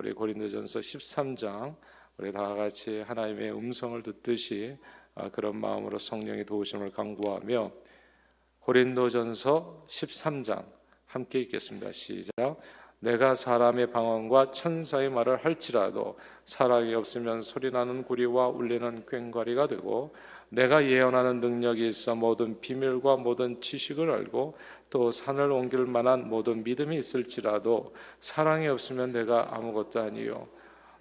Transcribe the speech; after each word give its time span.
우리 0.00 0.14
고린도전서 0.14 0.80
13장 0.80 1.76
우리 2.16 2.32
다 2.32 2.54
같이 2.54 3.00
하나님의 3.00 3.52
음성을 3.52 4.02
듣듯이 4.02 4.78
아, 5.14 5.28
그런 5.28 5.60
마음으로 5.60 5.98
성령의 5.98 6.46
도우심을 6.46 6.92
강구하며 6.92 7.70
고린도전서 8.60 9.84
13장 9.86 10.64
함께 11.04 11.40
읽겠습니다. 11.40 11.92
시작. 11.92 12.58
내가 13.00 13.34
사람의 13.34 13.90
방언과 13.90 14.52
천사의 14.52 15.10
말을 15.10 15.44
할지라도 15.44 16.18
사랑이 16.46 16.94
없으면 16.94 17.42
소리나는 17.42 18.04
구리와 18.04 18.48
울리는 18.48 19.04
꽹과리가 19.04 19.66
되고 19.66 20.14
내가 20.48 20.82
예언하는 20.86 21.40
능력이 21.40 21.86
있어 21.88 22.14
모든 22.14 22.58
비밀과 22.58 23.16
모든 23.16 23.60
지식을 23.60 24.10
알고 24.10 24.56
또 24.90 25.10
산을 25.10 25.50
옮길 25.50 25.86
만한 25.86 26.28
모든 26.28 26.62
믿음이 26.64 26.98
있을지라도 26.98 27.94
사랑이 28.18 28.68
없으면 28.68 29.12
내가 29.12 29.48
아무것도 29.52 30.00
아니요. 30.00 30.48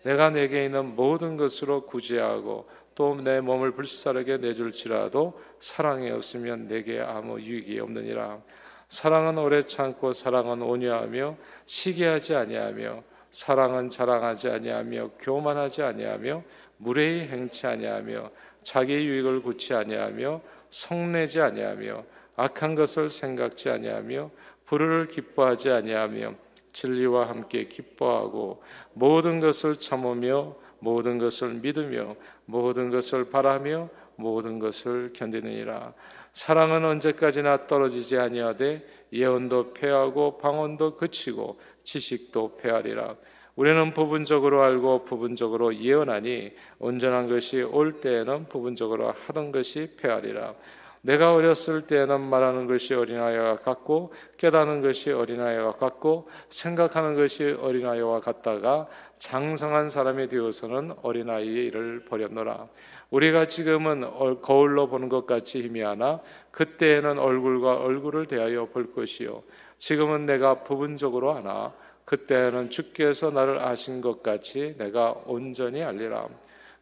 내가 0.04 0.30
내게 0.30 0.64
있는 0.66 0.96
모든 0.96 1.36
것으로 1.36 1.86
구제하고 1.86 2.68
또 3.00 3.16
내 3.16 3.40
몸을 3.40 3.72
불사르게 3.72 4.40
내줄지라도 4.40 5.40
사랑이 5.60 6.10
없으면 6.10 6.68
내게 6.68 7.00
아무 7.00 7.40
유익이 7.40 7.80
없느니라. 7.80 8.42
사랑은 8.90 9.38
오래 9.38 9.62
참고 9.62 10.12
사랑은 10.12 10.62
온유하며 10.62 11.38
시기하지 11.64 12.36
아니하며 12.36 13.04
사랑은 13.32 13.90
자랑하지 13.90 14.50
아니하며 14.50 15.12
교만하지 15.20 15.84
아니하며 15.84 16.44
무례히 16.76 17.22
행치 17.22 17.68
아니하며 17.68 18.32
자기 18.64 18.96
유익을 18.96 19.44
굳지 19.44 19.76
아니하며 19.76 20.42
성내지 20.70 21.40
아니하며 21.40 22.04
악한 22.40 22.76
것을 22.76 23.10
생각지 23.10 23.70
아니하며 23.70 24.32
불의를 24.66 25.10
기뻐하지 25.10 25.72
아니하며 25.72 26.36
진리와 26.72 27.28
함께 27.28 27.66
기뻐하고 27.68 28.64
모든 28.94 29.42
것을 29.42 29.76
참으며 29.76 30.56
모든 30.80 31.18
것을 31.18 31.56
믿으며 31.56 32.16
모든 32.46 32.92
것을 32.92 33.30
바라며 33.30 33.90
모든 34.16 34.60
것을 34.60 35.12
견디느니라. 35.14 35.94
사랑은 36.32 36.86
언제까지나 36.86 37.68
떨어지지 37.68 38.18
아니하되 38.18 38.88
예언도 39.12 39.74
패하고 39.74 40.38
방언도 40.38 40.96
그치고 40.96 41.60
지식도 41.84 42.58
패하리라. 42.58 43.16
우리는 43.58 43.94
부분적으로 43.94 44.64
알고 44.64 45.04
부분적으로 45.04 45.76
예언하니 45.76 46.54
온전한 46.78 47.28
것이 47.28 47.62
올 47.62 48.00
때에는 48.00 48.48
부분적으로 48.48 49.12
하던 49.12 49.52
것이 49.52 49.96
패하리라 49.98 50.54
내가 51.02 51.34
어렸을 51.34 51.88
때에는 51.88 52.20
말하는 52.22 52.68
것이 52.68 52.94
어린아이와 52.94 53.58
같고 53.58 54.14
깨닫는 54.38 54.82
것이 54.82 55.12
어린아이와 55.12 55.74
같고 55.74 56.30
생각하는 56.50 57.16
것이 57.16 57.56
어린아이와 57.60 58.20
같다가 58.20 58.88
장성한 59.16 59.90
사람이 59.90 60.28
되어서는 60.28 60.94
어린아이의 61.02 61.68
일을 61.68 62.06
버렸노라. 62.06 62.68
우리가 63.12 63.46
지금은 63.46 64.42
거울로 64.42 64.88
보는 64.88 65.10
것 65.10 65.26
같이 65.26 65.62
희미하나 65.62 66.20
그때에는 66.52 67.18
얼굴과 67.18 67.78
얼굴을 67.78 68.28
대하여 68.28 68.66
볼 68.68 68.94
것이요. 68.94 69.44
지금은 69.78 70.26
내가 70.26 70.64
부분적으로 70.64 71.34
하나 71.34 71.74
그때는 72.06 72.70
주께서 72.70 73.30
나를 73.30 73.60
아신 73.60 74.02
것 74.02 74.24
같이 74.24 74.76
내가 74.78 75.16
온전히 75.26 75.84
알리라. 75.84 76.28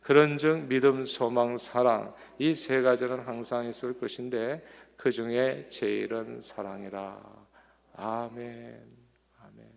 그런즉 0.07 0.67
믿음, 0.69 1.03
소망, 1.03 1.57
사랑 1.57 2.15
이 2.39 2.53
세 2.53 2.81
가지는 2.81 3.19
항상 3.19 3.67
있을 3.67 3.99
것인데 3.99 4.63
그 4.95 5.11
중에 5.11 5.67
제일은 5.67 6.39
사랑이라. 6.39 7.45
아멘. 7.91 8.87
아멘. 9.41 9.71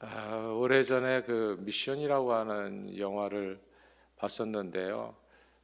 아, 0.00 0.36
오래전에 0.58 1.22
그 1.22 1.56
미션이라고 1.60 2.32
하는 2.32 2.98
영화를 2.98 3.60
봤었는데요. 4.16 5.14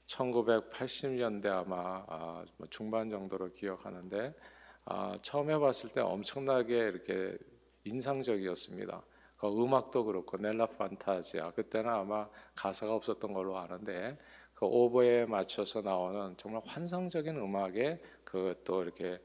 1980년대 0.07 1.47
아마 1.47 2.05
아, 2.07 2.45
뭐 2.59 2.69
중반 2.71 3.11
정도로 3.11 3.53
기억하는데 3.55 4.33
아, 4.85 5.17
처음에 5.21 5.59
봤을 5.59 5.91
때 5.91 6.01
엄청나게 6.01 6.79
이렇게 6.79 7.37
인상적이었습니다. 7.83 9.03
그 9.37 9.47
음악도 9.49 10.05
그렇고 10.05 10.37
넬라 10.39 10.67
판타지아 10.67 11.53
그때는 11.53 11.91
아마 11.91 12.29
가사가 12.55 12.95
없었던 12.95 13.33
걸로 13.33 13.59
아는데 13.59 14.19
그 14.55 14.67
오버에 14.67 15.27
맞춰서 15.27 15.83
나오는 15.83 16.35
정말 16.39 16.63
환상적인 16.65 17.37
음악에 17.37 18.01
그 18.25 18.55
또 18.65 18.83
이렇게 18.83 19.21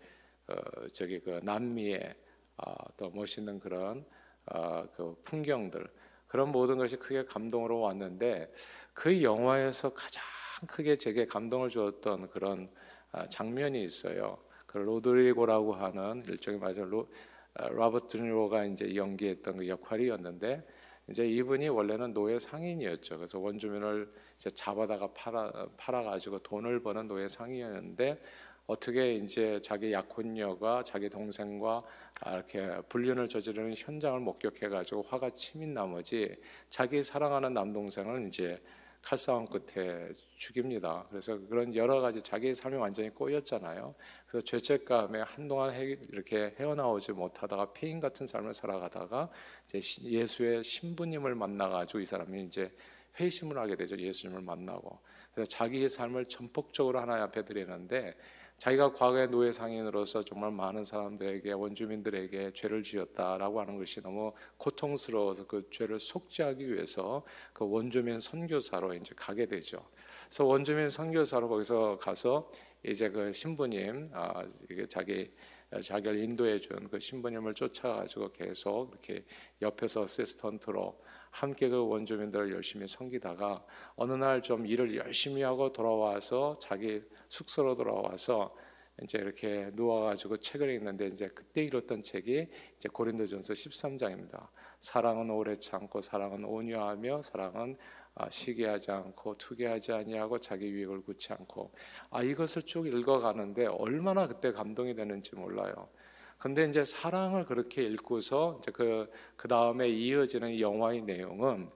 어 0.48 0.88
저기 0.94 1.20
그 1.20 1.40
남미의 1.44 2.16
어 2.58 2.74
또 2.98 3.10
멋있는 3.12 3.60
그런 3.60 4.06
어 4.52 4.86
그 4.96 5.16
풍경들 5.24 5.88
그런 6.28 6.52
모든 6.52 6.78
것이 6.78 6.98
크게 6.98 7.26
감동으로 7.26 7.80
왔는데 7.82 8.52
그 8.94 9.22
영화에서 9.24 9.94
가장 9.94 10.24
크게 10.68 10.96
제게 10.96 11.26
감동을 11.26 11.70
주었던 11.70 12.30
그런 12.30 12.70
아, 13.12 13.26
장면이 13.28 13.84
있어요. 13.84 14.38
그 14.66 14.78
로드리고라고 14.78 15.74
하는 15.74 16.24
일종의 16.28 16.60
어, 16.62 17.08
로버트 17.56 18.18
드니로가 18.18 18.66
이제 18.66 18.96
연기했던 18.96 19.58
그 19.58 19.68
역할이었는데 19.68 20.64
이제 21.10 21.28
이분이 21.28 21.68
원래는 21.70 22.14
노예 22.14 22.40
상인이었죠. 22.40 23.18
그래서 23.18 23.40
원주민을 23.40 24.12
이제 24.36 24.50
잡아다가 24.50 25.08
팔아 25.14 25.68
팔아 25.78 26.04
가지고 26.04 26.40
돈을 26.40 26.82
버는 26.82 27.08
노예 27.08 27.28
상인이었는데 27.28 28.22
어떻게 28.68 29.16
이제 29.16 29.60
자기 29.62 29.92
약혼녀가 29.92 30.84
자기 30.84 31.10
동생과 31.10 31.84
이렇게 32.28 32.82
불륜을 32.88 33.28
저지르는 33.28 33.74
현장을 33.76 34.20
목격해 34.22 34.70
가지고 34.70 35.02
화가 35.02 35.32
치민 35.32 35.74
나머지 35.74 36.34
자기 36.70 37.04
사랑하는 37.04 37.54
남동생을 37.54 38.28
이제 38.28 38.62
칼싸움 39.02 39.48
끝에 39.48 40.12
죽입니다. 40.38 41.06
그래서 41.10 41.38
그런 41.48 41.76
여러 41.76 42.02
가지 42.02 42.22
자기의 42.22 42.56
삶이 42.56 42.78
완전히 42.78 43.10
꼬였잖아요. 43.10 43.96
그래서 44.28 44.46
죄책감에 44.46 45.22
한동안 45.22 45.76
이렇게 45.76 46.56
헤어나오지 46.60 47.12
못하다가 47.14 47.74
폐인 47.74 48.00
같은 48.00 48.28
삶을 48.28 48.54
살아가다가 48.54 49.30
이제 49.66 49.82
예수의 50.04 50.64
신부님을 50.64 51.36
만나가지고 51.36 52.00
이 52.00 52.06
사람이 52.06 52.44
이제 52.44 52.72
회심을 53.20 53.58
하게 53.58 53.76
되죠. 53.76 53.98
예수님을 53.98 54.42
만나고 54.42 55.00
그래서 55.34 55.50
자기의 55.50 55.90
삶을 55.90 56.26
전폭적으로 56.26 57.00
하나님 57.00 57.24
앞에 57.24 57.44
드리는데 57.44 58.16
자기가 58.62 58.94
과거의 58.94 59.28
노예 59.28 59.52
상인으로서 59.52 60.24
정말 60.24 60.52
많은 60.52 60.86
사람들에게 60.86 61.52
원주민들에게 61.52 62.52
죄를 62.54 62.84
지었다라고 62.84 63.60
하는 63.60 63.80
것이 63.80 64.04
너무 64.04 64.34
고통스러워서 64.58 65.48
그 65.48 65.68
죄를 65.72 66.00
속죄하기 66.00 66.72
위해서 66.72 67.26
그 67.54 67.68
원주민 67.68 68.20
선교사로 68.20 68.94
이제 68.94 69.16
가게 69.18 69.48
되죠. 69.48 69.84
그래서 70.28 70.46
원주민 70.46 70.92
선교사로 70.92 71.50
거기서 71.50 71.98
가서 72.00 72.52
이제 72.84 73.10
그 73.10 73.34
신부님 73.34 74.12
아 74.14 74.44
이게 74.70 74.86
자기 74.86 75.32
자기를 75.80 76.20
인도해 76.20 76.60
준 76.60 76.90
그 76.90 77.00
신부님을 77.00 77.54
쫓아가지고 77.54 78.34
계속 78.34 78.90
이렇게 78.92 79.24
옆에서 79.62 80.02
어시스턴트로 80.02 81.00
함께 81.30 81.70
그 81.70 81.88
원주민들을 81.88 82.52
열심히 82.52 82.88
섬기다가 82.88 83.66
어느 83.96 84.14
날 84.14 84.42
좀 84.42 84.66
일을 84.66 84.96
열심히 84.98 85.44
하고 85.44 85.72
돌아와서 85.72 86.56
자기 86.60 87.02
숙소로 87.30 87.76
돌아와서 87.76 88.54
이제 89.04 89.18
이렇게 89.18 89.72
누워가지고 89.74 90.38
책을 90.38 90.70
읽는데 90.70 91.08
이제 91.08 91.28
그때 91.30 91.64
읽었던 91.64 92.04
책이 92.04 92.48
이제 92.78 92.90
고린도전서 92.90 93.54
13장입니다. 93.54 94.48
사랑은 94.80 95.30
오래 95.30 95.56
참고 95.56 96.02
사랑은 96.02 96.44
온유하며 96.46 97.22
사랑은 97.22 97.78
아, 98.16 98.30
시기하지 98.30 98.92
않고 98.92 99.38
투기하지 99.38 99.94
아니하고 99.94 100.40
자기 100.40 100.68
유익을 100.68 101.04
굳지 101.04 101.34
않고 101.34 101.72
아 102.10 102.24
이것을 102.24 102.64
쭉 102.64 102.88
읽어가는데 102.88 103.68
얼마나 103.68 104.28
그때 104.28 104.52
감동이 104.52 104.96
되는지 104.96 105.36
몰라요. 105.36 105.90
근데 106.38 106.66
이제 106.66 106.84
사랑을 106.84 107.46
그렇게 107.46 107.84
읽고서 107.84 108.58
이제 108.60 108.72
그, 108.72 109.10
그 109.36 109.48
다음에 109.48 109.88
이어지는 109.88 110.60
영화의 110.60 111.04
내용은 111.04 111.70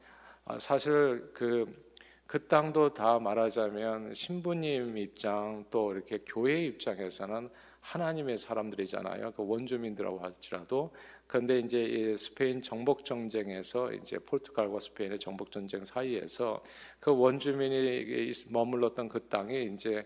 아, 0.43 0.57
사실 0.57 1.29
그, 1.33 1.84
그 2.27 2.47
땅도 2.47 2.93
다 2.93 3.19
말하자면 3.19 4.13
신부님 4.15 4.97
입장 4.97 5.65
또 5.69 5.93
이렇게 5.93 6.19
교회 6.25 6.65
입장에서는 6.65 7.49
하나님의 7.81 8.39
사람들이잖아요. 8.39 9.33
그 9.33 9.47
원주민들하고 9.47 10.17
할지라도 10.17 10.91
그런데 11.27 11.59
이제 11.59 12.15
스페인 12.17 12.61
정복 12.61 13.05
전쟁에서 13.05 13.93
이제 13.93 14.17
포르투갈과 14.17 14.79
스페인의 14.79 15.19
정복 15.19 15.51
전쟁 15.51 15.85
사이에서 15.85 16.63
그 16.99 17.15
원주민이 17.15 18.31
머물렀던 18.49 19.09
그 19.09 19.27
땅에 19.27 19.61
이제 19.61 20.03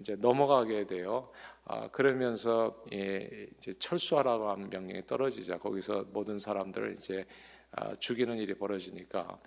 이제 0.00 0.16
넘어가게 0.16 0.86
돼요. 0.86 1.30
아, 1.64 1.88
그러면서 1.88 2.82
예, 2.92 3.48
이제 3.58 3.72
철수하라고 3.74 4.48
하는 4.48 4.70
명령이 4.70 5.06
떨어지자 5.06 5.58
거기서 5.58 6.06
모든 6.12 6.38
사람들을 6.38 6.92
이제 6.92 7.26
아, 7.72 7.94
죽이는 7.94 8.38
일이 8.38 8.54
벌어지니까 8.54 9.38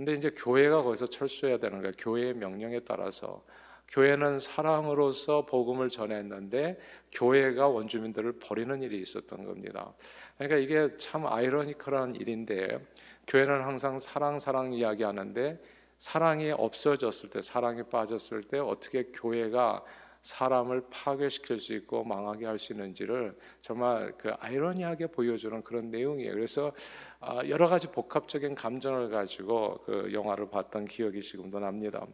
근데 0.00 0.14
이제 0.14 0.30
교회가 0.30 0.82
거기서 0.82 1.08
철수해야 1.08 1.58
되는 1.58 1.82
거예요. 1.82 1.92
교회의 1.98 2.32
명령에 2.32 2.80
따라서 2.80 3.44
교회는 3.88 4.38
사랑으로서 4.38 5.44
복음을 5.44 5.90
전했는데 5.90 6.78
교회가 7.12 7.68
원주민들을 7.68 8.38
버리는 8.38 8.80
일이 8.80 8.98
있었던 9.02 9.44
겁니다. 9.44 9.92
그러니까 10.38 10.56
이게 10.56 10.96
참 10.96 11.26
아이러니컬한 11.26 12.14
일인데 12.14 12.82
교회는 13.26 13.62
항상 13.62 13.98
사랑 13.98 14.38
사랑 14.38 14.72
이야기하는데 14.72 15.62
사랑이 15.98 16.50
없어졌을 16.50 17.28
때 17.28 17.42
사랑이 17.42 17.82
빠졌을 17.82 18.42
때 18.44 18.58
어떻게 18.58 19.02
교회가 19.12 19.84
사람을 20.22 20.84
파괴시킬 20.90 21.58
수 21.58 21.74
있고 21.74 22.04
망하게 22.04 22.46
할 22.46 22.58
수 22.58 22.72
있는지를 22.72 23.36
정말 23.62 24.12
그 24.18 24.30
아이러니하게 24.38 25.08
보여주는 25.08 25.62
그런 25.62 25.90
내용이에요. 25.90 26.32
그래서 26.32 26.72
아, 27.18 27.40
여러 27.48 27.66
가지 27.66 27.90
복합적인 27.90 28.54
감정을 28.54 29.08
가지고 29.08 29.80
그 29.84 30.10
영화를 30.12 30.50
봤던 30.50 30.84
기억이 30.84 31.22
지금도 31.22 31.58
납니다. 31.58 32.06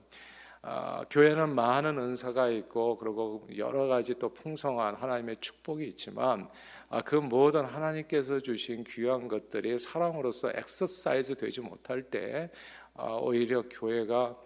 아, 0.63 1.05
교회는 1.11 1.55
많은 1.55 1.99
은사가 1.99 2.49
있고 2.49 2.97
그리고 2.97 3.47
여러 3.57 3.87
가지 3.87 4.15
또 4.19 4.33
풍성한 4.33 4.97
하나님의 4.97 5.37
축복이 5.41 5.87
있지만 5.89 6.49
아, 6.89 7.03
그 7.03 7.17
모든 7.17 7.65
하나님께서 7.65 8.41
주신 8.41 8.85
귀한 8.85 9.29
것들이 9.29 9.79
사랑으로서 9.79 10.51
엑서사이즈 10.55 11.37
되지 11.37 11.61
못할 11.61 12.03
때 12.03 12.51
오히려 13.21 13.63
교회가 13.69 14.15
어, 14.15 14.46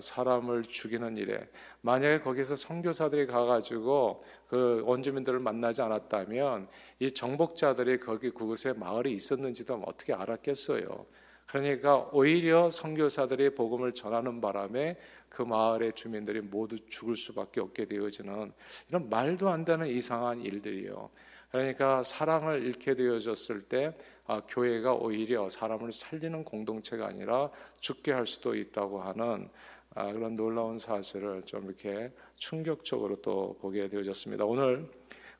사람을 0.00 0.64
죽이는 0.64 1.16
일에 1.16 1.48
만약에 1.80 2.20
거기서 2.20 2.56
선교사들이 2.56 3.26
가가지고 3.26 4.24
그 4.48 4.82
원주민들을 4.84 5.38
만나지 5.40 5.82
않았다면 5.82 6.68
이 7.00 7.10
정복자들이 7.10 7.98
거기 8.00 8.30
그곳에 8.30 8.72
마을이 8.72 9.12
있었는지도 9.12 9.82
어떻게 9.86 10.12
알았겠어요. 10.12 11.06
그러니까 11.46 12.08
오히려 12.12 12.70
선교사들이 12.70 13.54
복음을 13.54 13.92
전하는 13.92 14.40
바람에 14.40 14.96
그 15.28 15.42
마을의 15.42 15.92
주민들이 15.92 16.40
모두 16.40 16.78
죽을 16.88 17.16
수밖에 17.16 17.60
없게 17.60 17.86
되어지는 17.86 18.52
이런 18.88 19.08
말도 19.10 19.50
안 19.50 19.64
되는 19.64 19.86
이상한 19.86 20.40
일들이요. 20.40 21.10
그러니까 21.50 22.02
사랑을 22.02 22.62
잃게 22.62 22.94
되어졌을 22.94 23.60
때 23.62 23.94
아, 24.26 24.40
교회가 24.48 24.94
오히려 24.94 25.50
사람을 25.50 25.92
살리는 25.92 26.44
공동체가 26.44 27.06
아니라 27.06 27.50
죽게 27.80 28.12
할 28.12 28.26
수도 28.26 28.54
있다고 28.54 29.02
하는 29.02 29.22
아, 29.24 29.48
그런 29.94 30.36
놀라운 30.36 30.78
사실을 30.78 31.42
좀 31.42 31.66
이렇게 31.66 32.12
충격적으로 32.36 33.20
또 33.20 33.56
보게 33.60 33.88
되어졌습니다. 33.88 34.44
오늘 34.44 34.88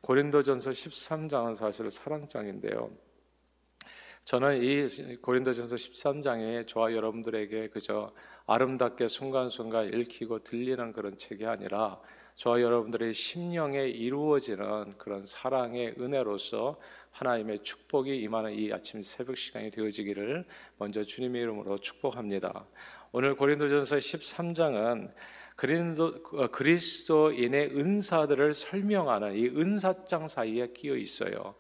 고린도전서 0.03 0.71
13장은 0.71 1.55
사실 1.55 1.91
사랑장인데요. 1.91 2.91
저는 4.25 4.63
이 4.63 5.17
고린도전서 5.17 5.77
13장이 5.77 6.69
저와 6.69 6.93
여러분들에게 6.93 7.69
그저 7.69 8.13
아름답게 8.47 9.09
순간순간 9.09 9.93
읽히고 9.93 10.45
들리는 10.45 10.93
그런 10.93 11.17
책이 11.17 11.47
아니라 11.47 12.01
저와 12.37 12.61
여러분들의 12.61 13.13
심령에 13.13 13.89
이루어지는 13.89 14.97
그런 14.97 15.25
사랑의 15.25 15.95
은혜로서 15.99 16.79
하나님의 17.11 17.63
축복이 17.63 18.17
임하는 18.17 18.53
이 18.55 18.73
아침 18.73 19.03
새벽 19.03 19.37
시간이 19.37 19.71
되어지기를 19.71 20.45
먼저 20.79 21.05
주님의 21.05 21.43
이름으로 21.43 21.79
축복합니다. 21.79 22.67
오늘 23.15 23.37
고린도전서 23.37 23.97
13장은 23.97 25.13
그리스도, 25.55 26.15
어, 26.33 26.47
그리스도인의 26.49 27.79
은사들을 27.79 28.55
설명하는 28.55 29.37
이 29.37 29.49
은사장 29.49 30.29
사이에 30.29 30.73
끼어 30.73 30.97
있어요. 30.97 31.55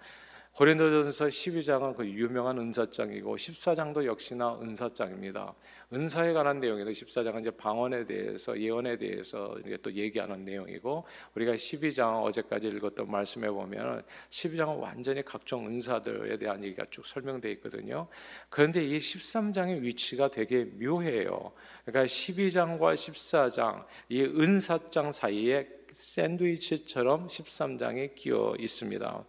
고린도전서 0.54 1.28
12장은 1.28 1.96
그 1.96 2.06
유명한 2.06 2.58
은사장이고 2.58 3.36
14장도 3.36 4.04
역시나 4.04 4.60
은사장입니다. 4.60 5.54
은사에 5.94 6.34
관한 6.34 6.60
내용이도 6.60 6.90
14장은 6.90 7.40
이제 7.40 7.50
방언에 7.50 8.04
대해서 8.04 8.58
예언에 8.60 8.98
대해서 8.98 9.56
또 9.82 9.90
얘기하는 9.90 10.44
내용이고 10.44 11.04
우리가 11.34 11.52
12장 11.54 12.22
어제까지 12.24 12.68
읽었던 12.68 13.10
말씀에 13.10 13.48
보면 13.48 14.02
12장은 14.28 14.78
완전히 14.78 15.24
각종 15.24 15.66
은사들에 15.68 16.36
대한 16.36 16.62
얘기가 16.62 16.84
쭉 16.90 17.06
설명되어 17.06 17.50
있거든요. 17.52 18.08
그런데 18.50 18.84
이 18.84 18.98
13장의 18.98 19.80
위치가 19.80 20.28
되게 20.28 20.64
묘해요. 20.64 21.52
그러니까 21.86 22.04
12장과 22.04 22.94
14장 22.94 23.86
이 24.10 24.22
은사장 24.22 25.12
사이에 25.12 25.66
샌드위치처럼 25.94 27.28
13장에 27.28 28.14
끼어 28.14 28.54
있습니다. 28.58 29.24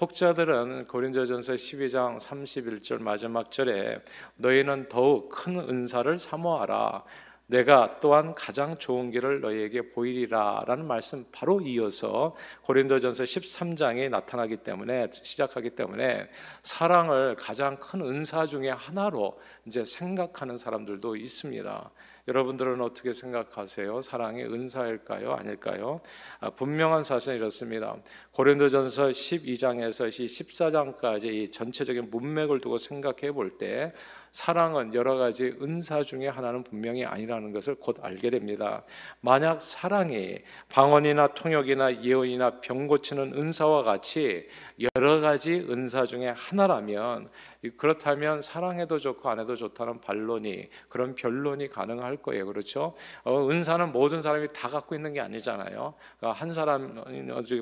혹자들은 0.00 0.86
고린도전서 0.86 1.52
12장 1.52 2.18
31절 2.18 3.02
마지막 3.02 3.50
절에 3.50 4.00
너희는 4.36 4.88
더욱 4.88 5.28
큰 5.28 5.58
은사를 5.58 6.18
사모하라 6.18 7.04
내가 7.48 7.98
또한 8.00 8.34
가장 8.34 8.78
좋은 8.78 9.10
길을 9.10 9.42
너희에게 9.42 9.90
보이리라라는 9.90 10.86
말씀 10.86 11.26
바로 11.32 11.60
이어서 11.60 12.34
고린도전서 12.62 13.24
13장에 13.24 14.08
나타나기 14.08 14.58
때문에 14.58 15.08
시작하기 15.12 15.70
때문에 15.70 16.30
사랑을 16.62 17.34
가장 17.34 17.76
큰 17.76 18.00
은사 18.00 18.46
중에 18.46 18.70
하나로 18.70 19.38
이제 19.66 19.84
생각하는 19.84 20.56
사람들도 20.56 21.16
있습니다. 21.16 21.90
여러분들은 22.30 22.80
어떻게 22.80 23.12
생각하세요? 23.12 24.02
사랑의 24.02 24.44
은사일까요? 24.44 25.32
아닐까요? 25.32 26.00
아, 26.38 26.50
분명한 26.50 27.02
사실은 27.02 27.38
이렇습니다. 27.38 27.96
고린도전서 28.32 29.08
12장에서 29.08 30.08
14장까지 30.08 31.24
이 31.24 31.50
전체적인 31.50 32.08
문맥을 32.10 32.60
두고 32.60 32.78
생각해 32.78 33.32
볼 33.32 33.58
때 33.58 33.92
사랑은 34.32 34.94
여러 34.94 35.16
가지 35.16 35.54
은사 35.60 36.02
중에 36.02 36.28
하나는 36.28 36.62
분명히 36.62 37.04
아니라는 37.04 37.52
것을 37.52 37.74
곧 37.74 37.96
알게 38.00 38.30
됩니다. 38.30 38.84
만약 39.20 39.60
사랑이 39.60 40.38
방언이나 40.68 41.28
통역이나 41.28 42.02
예언이나 42.02 42.60
병 42.60 42.86
고치는 42.86 43.34
은사와 43.34 43.82
같이 43.82 44.48
여러 44.96 45.20
가지 45.20 45.54
은사 45.68 46.06
중에 46.06 46.28
하나라면 46.36 47.28
그렇다면 47.76 48.40
사랑해도 48.40 48.98
좋고 48.98 49.28
안 49.28 49.38
해도 49.38 49.54
좋다는 49.54 50.00
반론이 50.00 50.68
그런 50.88 51.14
변론이 51.14 51.68
가능할 51.68 52.16
거예요. 52.16 52.46
그렇죠? 52.46 52.94
어, 53.24 53.48
은사는 53.50 53.92
모든 53.92 54.22
사람이 54.22 54.48
다 54.54 54.68
갖고 54.68 54.94
있는 54.94 55.12
게 55.12 55.20
아니잖아요. 55.20 55.94
그러니까 56.18 56.40
한 56.40 56.54
사람이 56.54 56.88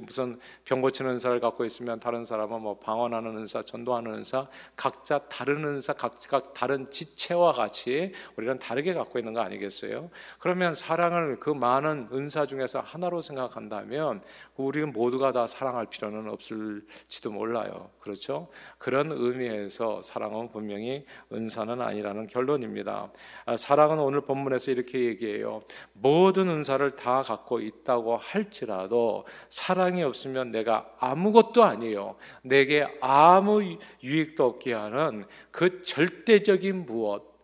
무슨 0.03 0.39
병 0.65 0.81
고치는 0.81 1.13
은사를 1.13 1.41
갖고 1.41 1.65
있으면 1.65 1.99
다른 1.99 2.25
사람은 2.25 2.61
뭐 2.61 2.79
방언하는 2.79 3.39
은사, 3.39 3.63
전도하는 3.63 4.15
은사, 4.15 4.47
각자 4.77 5.19
다른 5.29 5.65
은사, 5.65 5.95
각각 5.95 6.55
다른 6.59 6.91
지체와 6.91 7.53
같이 7.53 8.13
우리는 8.35 8.59
다르게 8.59 8.93
갖고 8.93 9.21
있는 9.21 9.33
거 9.33 9.41
아니겠어요? 9.41 10.11
그러면 10.41 10.75
사랑을 10.75 11.39
그 11.39 11.51
많은 11.51 12.09
은사 12.13 12.47
중에서 12.47 12.81
하나로 12.81 13.21
생각한다면 13.21 14.23
우리는 14.57 14.93
모두가 14.93 15.31
다 15.31 15.47
사랑할 15.47 15.87
필요는 15.87 16.29
없을지도 16.29 17.31
몰라요. 17.31 17.91
그렇죠? 18.01 18.49
그런 18.79 19.13
의미에서 19.13 20.03
사랑은 20.03 20.51
분명히 20.51 21.07
은사는 21.33 21.81
아니라는 21.81 22.27
결론입니다. 22.27 23.13
아, 23.45 23.57
사랑은 23.57 24.01
오늘 24.01 24.23
본문에서 24.23 24.73
이렇게 24.73 24.99
얘기해요. 25.05 25.61
모든 25.93 26.49
은사를 26.49 26.97
다 26.97 27.23
갖고 27.23 27.61
있다고 27.61 28.17
할지라도 28.17 29.29
사랑이 29.49 30.03
없으면 30.03 30.51
내가 30.51 30.91
아무것도 30.99 31.63
아니에요. 31.63 32.17
내게 32.43 32.85
아무 33.01 33.63
유익도 34.03 34.45
없게 34.45 34.73
하는 34.73 35.25
그 35.53 35.85
절대적 35.85 36.48
인 36.57 36.87
무엇, 36.87 37.39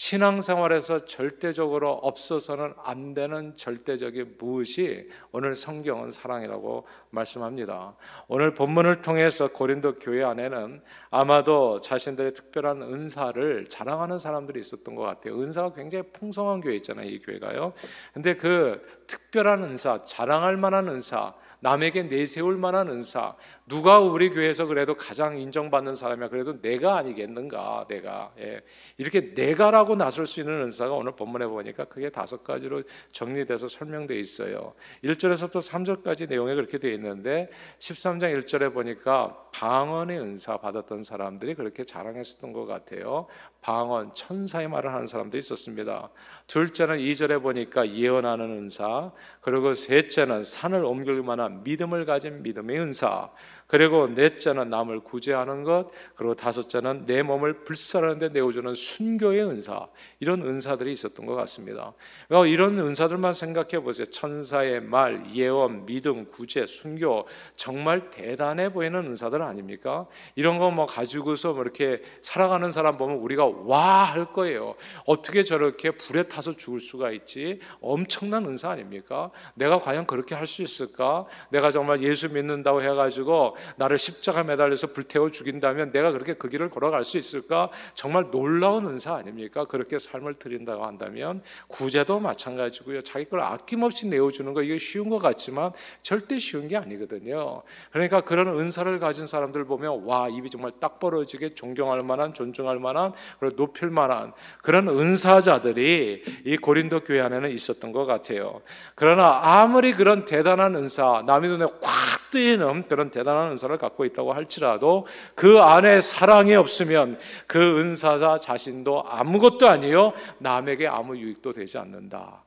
신앙생활에서 0.00 1.04
절대적으로 1.04 1.90
없어서는 1.92 2.72
안 2.84 3.12
되는 3.12 3.54
절대적인 3.54 4.36
무엇이 4.38 5.10
오늘 5.30 5.54
성경은 5.54 6.10
사랑이라고 6.10 6.86
말씀합니다. 7.10 7.96
오늘 8.26 8.54
본문을 8.54 9.02
통해서 9.02 9.48
고린도 9.48 9.98
교회 9.98 10.24
안에는 10.24 10.80
아마도 11.10 11.82
자신들의 11.82 12.32
특별한 12.32 12.80
은사를 12.80 13.66
자랑하는 13.68 14.18
사람들이 14.18 14.60
있었던 14.60 14.94
것 14.94 15.02
같아요. 15.02 15.38
은사가 15.38 15.74
굉장히 15.74 16.04
풍성한 16.14 16.62
교회 16.62 16.76
있잖아요, 16.76 17.06
이 17.06 17.20
교회가요. 17.20 17.74
근데 18.14 18.36
그 18.36 18.80
특별한 19.06 19.64
은사, 19.64 19.98
자랑할 19.98 20.56
만한 20.56 20.88
은사, 20.88 21.34
남에게 21.60 22.04
내세울 22.04 22.56
만한 22.56 22.88
은사, 22.88 23.36
누가 23.70 24.00
우리 24.00 24.30
교회에서 24.30 24.66
그래도 24.66 24.94
가장 24.96 25.38
인정받는 25.38 25.94
사람이야. 25.94 26.28
그래도 26.28 26.60
내가 26.60 26.96
아니겠는가? 26.96 27.86
내가 27.88 28.32
예. 28.40 28.60
이렇게 28.98 29.32
내가라고 29.32 29.94
나설 29.94 30.26
수 30.26 30.40
있는 30.40 30.62
은사가 30.62 30.92
오늘 30.92 31.12
본문에 31.12 31.46
보니까 31.46 31.84
그게 31.84 32.10
다섯 32.10 32.42
가지로 32.42 32.82
정리돼서 33.12 33.68
설명돼 33.68 34.18
있어요. 34.18 34.74
1절에서부터 35.04 35.62
3절까지 35.62 36.28
내용이 36.28 36.52
그렇게 36.56 36.78
되어 36.78 36.90
있는데 36.94 37.48
13장 37.78 38.36
1절에 38.40 38.74
보니까 38.74 39.40
방언의 39.52 40.18
은사 40.18 40.56
받았던 40.56 41.04
사람들이 41.04 41.54
그렇게 41.54 41.84
자랑했었던 41.84 42.52
것 42.52 42.66
같아요. 42.66 43.28
방언, 43.60 44.14
천사의 44.14 44.68
말을 44.68 44.92
하는 44.92 45.06
사람도 45.06 45.36
있었습니다. 45.38 46.08
둘째는 46.46 46.98
2절에 46.98 47.42
보니까 47.42 47.90
예언하는 47.90 48.50
은사, 48.50 49.12
그리고 49.42 49.74
셋째는 49.74 50.44
산을 50.44 50.84
옮길 50.84 51.22
만한 51.22 51.62
믿음을 51.62 52.06
가진 52.06 52.42
믿음의 52.42 52.78
은사, 52.78 53.30
그리고 53.70 54.08
넷째는 54.08 54.68
남을 54.68 55.00
구제하는 55.00 55.62
것, 55.62 55.90
그리고 56.16 56.34
다섯째는 56.34 57.04
내 57.06 57.22
몸을 57.22 57.62
불살하는데 57.64 58.30
내어주는 58.30 58.74
순교의 58.74 59.44
은사. 59.44 59.86
이런 60.18 60.42
은사들이 60.42 60.92
있었던 60.92 61.24
것 61.24 61.36
같습니다. 61.36 61.92
그러니까 62.26 62.48
이런 62.52 62.78
은사들만 62.78 63.32
생각해 63.32 63.80
보세요. 63.84 64.06
천사의 64.06 64.80
말, 64.82 65.24
예언, 65.34 65.86
믿음, 65.86 66.26
구제, 66.30 66.66
순교. 66.66 67.26
정말 67.54 68.10
대단해 68.10 68.72
보이는 68.72 69.06
은사들 69.06 69.40
아닙니까? 69.42 70.06
이런 70.34 70.58
거 70.58 70.70
뭐 70.70 70.86
가지고서 70.86 71.52
뭐 71.52 71.62
이렇게 71.62 72.02
살아가는 72.20 72.70
사람 72.70 72.96
보면 72.96 73.18
우리가 73.18 73.46
와 73.46 74.00
할 74.10 74.24
거예요. 74.24 74.74
어떻게 75.04 75.44
저렇게 75.44 75.90
불에 75.92 76.24
타서 76.24 76.56
죽을 76.56 76.80
수가 76.80 77.12
있지? 77.12 77.60
엄청난 77.80 78.44
은사 78.46 78.70
아닙니까? 78.70 79.30
내가 79.54 79.78
과연 79.78 80.06
그렇게 80.06 80.34
할 80.34 80.46
수 80.46 80.62
있을까? 80.62 81.26
내가 81.50 81.70
정말 81.70 82.02
예수 82.02 82.28
믿는다고 82.32 82.82
해가지고 82.82 83.56
나를 83.76 83.98
십자가 83.98 84.42
매달려서 84.42 84.88
불태워 84.88 85.30
죽인다면 85.30 85.92
내가 85.92 86.12
그렇게 86.12 86.34
그 86.34 86.48
길을 86.48 86.70
걸어갈 86.70 87.04
수 87.04 87.18
있을까? 87.18 87.70
정말 87.94 88.30
놀라운 88.30 88.86
은사 88.86 89.14
아닙니까? 89.14 89.64
그렇게 89.64 89.98
삶을 89.98 90.34
드린다고 90.34 90.84
한다면 90.84 91.42
구제도 91.68 92.20
마찬가지고요. 92.20 93.02
자기 93.02 93.24
걸 93.24 93.40
아낌없이 93.40 94.08
내어주는 94.08 94.52
거 94.54 94.62
이게 94.62 94.78
쉬운 94.78 95.08
것 95.08 95.18
같지만 95.18 95.72
절대 96.02 96.38
쉬운 96.38 96.68
게 96.68 96.76
아니거든요. 96.76 97.62
그러니까 97.92 98.20
그런 98.20 98.48
은사를 98.48 98.98
가진 98.98 99.26
사람들 99.26 99.64
보면 99.64 100.04
와 100.04 100.28
입이 100.28 100.50
정말 100.50 100.72
딱 100.80 100.98
벌어지게 101.00 101.54
존경할 101.54 102.02
만한 102.02 102.34
존중할 102.34 102.78
만한 102.78 103.12
그리고 103.38 103.56
높일 103.56 103.90
만한 103.90 104.32
그런 104.62 104.88
은사자들이 104.88 106.24
이 106.44 106.56
고린도 106.56 107.00
교회 107.00 107.20
안에는 107.20 107.50
있었던 107.50 107.92
것 107.92 108.06
같아요. 108.06 108.62
그러나 108.94 109.40
아무리 109.42 109.92
그런 109.92 110.24
대단한 110.24 110.74
은사 110.74 111.22
남의 111.26 111.50
눈에 111.50 111.64
확 111.82 112.19
뜨이는 112.30 112.84
그런 112.84 113.10
대단한 113.10 113.52
은사를 113.52 113.76
갖고 113.78 114.04
있다고 114.04 114.32
할지라도 114.32 115.06
그 115.34 115.60
안에 115.60 116.00
사랑이 116.00 116.54
없으면 116.54 117.18
그 117.46 117.80
은사자 117.80 118.36
자신도 118.36 119.04
아무것도 119.06 119.68
아니요 119.68 120.12
남에게 120.38 120.86
아무 120.86 121.16
유익도 121.16 121.52
되지 121.52 121.78
않는다. 121.78 122.44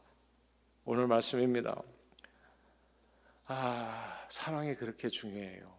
오늘 0.86 1.08
말씀입니다. 1.08 1.82
아, 3.48 4.26
사랑이 4.30 4.76
그렇게 4.76 5.10
중요해요. 5.10 5.72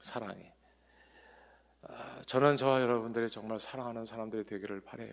사랑이. 0.00 0.52
아, 1.88 2.22
저는 2.26 2.56
저와 2.56 2.80
여러분들이 2.80 3.28
정말 3.28 3.58
사랑하는 3.58 4.04
사람들이 4.04 4.44
되기를 4.44 4.82
바래요. 4.82 5.12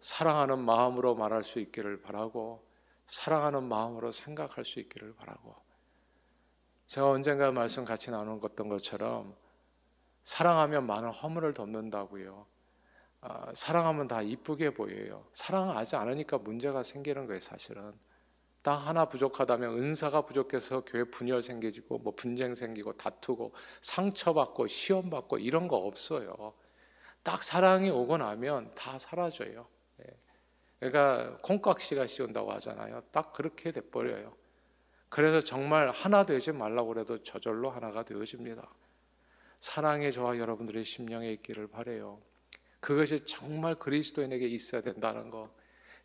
사랑하는 0.00 0.58
마음으로 0.58 1.14
말할 1.14 1.44
수 1.44 1.60
있기를 1.60 2.02
바라고 2.02 2.66
사랑하는 3.06 3.64
마음으로 3.64 4.10
생각할 4.10 4.64
수 4.64 4.80
있기를 4.80 5.14
바라고 5.14 5.54
제가 6.92 7.08
언젠가 7.08 7.50
말씀 7.50 7.86
같이 7.86 8.10
나눴던 8.10 8.68
것처럼 8.68 9.34
사랑하면 10.24 10.86
많은 10.86 11.08
허물을 11.08 11.54
덮는다고요. 11.54 12.44
아, 13.22 13.50
사랑하면 13.54 14.08
다 14.08 14.20
이쁘게 14.20 14.74
보여요. 14.74 15.24
사랑하지 15.32 15.96
않으니까 15.96 16.36
문제가 16.36 16.82
생기는 16.82 17.24
거예요, 17.24 17.40
사실은. 17.40 17.94
딱 18.60 18.74
하나 18.74 19.06
부족하다면 19.06 19.78
은사가 19.78 20.26
부족해서 20.26 20.84
교회 20.84 21.04
분열 21.04 21.40
생기고 21.40 21.96
뭐 21.96 22.14
분쟁 22.14 22.54
생기고 22.54 22.98
다투고 22.98 23.54
상처받고 23.80 24.66
시험 24.66 25.08
받고 25.08 25.38
이런 25.38 25.68
거 25.68 25.76
없어요. 25.76 26.52
딱 27.22 27.42
사랑이 27.42 27.88
오고 27.88 28.18
나면 28.18 28.70
다 28.74 28.98
사라져요. 28.98 29.66
예. 30.00 30.14
그러니까 30.78 31.38
콩깍지가 31.38 32.06
씌운다고 32.06 32.52
하잖아요. 32.52 33.00
딱 33.12 33.32
그렇게 33.32 33.72
돼 33.72 33.80
버려요. 33.80 34.41
그래서 35.12 35.40
정말 35.40 35.90
하나 35.90 36.24
되지 36.24 36.52
말라고 36.52 36.88
그래도 36.88 37.22
저절로 37.22 37.68
하나가 37.68 38.02
되어집니다. 38.02 38.66
사랑이 39.60 40.10
저와 40.10 40.38
여러분들의 40.38 40.86
심령에 40.86 41.30
있기를 41.32 41.66
바래요. 41.66 42.18
그것이 42.80 43.26
정말 43.26 43.74
그리스도인에게 43.74 44.46
있어야 44.46 44.80
된다는 44.80 45.28
거. 45.28 45.50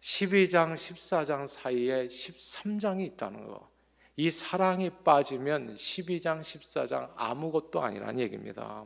12장, 0.02 0.74
14장 0.74 1.48
사이에 1.48 2.08
13장이 2.08 3.06
있다는 3.14 3.48
거. 3.48 3.72
이 4.18 4.30
사랑이 4.30 4.90
빠지면 4.90 5.76
12장, 5.76 6.42
14장 6.42 7.14
아무것도 7.16 7.82
아니라는 7.82 8.20
얘기입니다. 8.20 8.84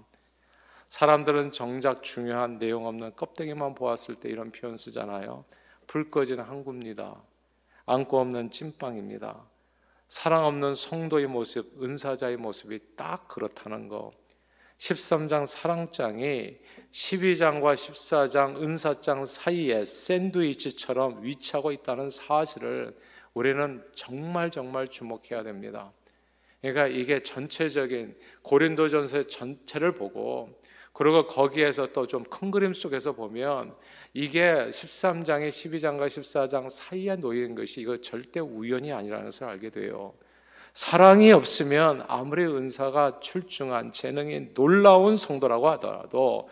사람들은 0.89 1.49
정작 1.49 2.03
중요한 2.03 2.59
내용 2.59 2.85
없는 2.85 3.15
껍데기만 3.15 3.73
보았을 3.73 4.13
때 4.19 4.29
이런 4.29 4.51
표현 4.51 4.77
쓰잖아요. 4.77 5.45
불 5.87 6.11
꺼진 6.11 6.39
항구입니다. 6.39 7.19
안고 7.87 8.19
없는 8.19 8.51
찐빵입니다. 8.51 9.49
사랑 10.11 10.43
없는 10.45 10.75
성도의 10.75 11.27
모습, 11.27 11.81
은사자의 11.81 12.35
모습이 12.35 12.79
딱 12.97 13.29
그렇다는 13.29 13.87
거. 13.87 14.11
13장 14.77 15.45
사랑장이 15.45 16.57
12장과 16.91 17.75
14장 17.75 18.61
은사장 18.61 19.25
사이에 19.25 19.85
샌드위치처럼 19.85 21.23
위치하고 21.23 21.71
있다는 21.71 22.09
사실을 22.09 22.93
우리는 23.33 23.81
정말 23.95 24.51
정말 24.51 24.89
주목해야 24.89 25.43
됩니다. 25.43 25.93
그러니까 26.59 26.87
이게 26.87 27.21
전체적인 27.21 28.17
고린도전서 28.41 29.23
전체를 29.23 29.93
보고 29.93 30.61
그리고 30.93 31.25
거기에서 31.27 31.87
또 31.93 32.05
좀 32.05 32.23
큰 32.25 32.51
그림 32.51 32.73
속에서 32.73 33.13
보면 33.13 33.73
이게 34.13 34.41
13장에 34.71 35.49
12장과 35.49 36.07
14장 36.07 36.69
사이에 36.69 37.15
놓인 37.15 37.55
것이 37.55 37.81
이거 37.81 37.97
절대 37.97 38.39
우연이 38.39 38.91
아니라는 38.91 39.25
것을 39.25 39.45
알게 39.47 39.69
돼요. 39.69 40.13
사랑이 40.73 41.31
없으면 41.31 42.05
아무리 42.07 42.45
은사가 42.45 43.19
출중한 43.21 43.91
재능이 43.91 44.53
놀라운 44.53 45.17
성도라고 45.17 45.69
하더라도 45.69 46.49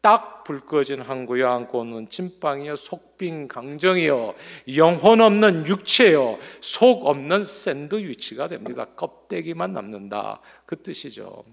딱 0.00 0.40
불 0.44 0.58
꺼진 0.60 1.00
항구여 1.00 1.48
안고 1.48 1.78
오는 1.80 2.08
찐빵이여 2.08 2.74
속빈 2.74 3.46
강정이여 3.46 4.34
영혼 4.76 5.20
없는 5.20 5.66
육체여 5.68 6.38
속 6.60 7.06
없는 7.06 7.44
샌드위치가 7.44 8.48
됩니다. 8.48 8.86
껍데기만 8.96 9.72
남는다. 9.72 10.40
그 10.66 10.82
뜻이죠. 10.82 11.44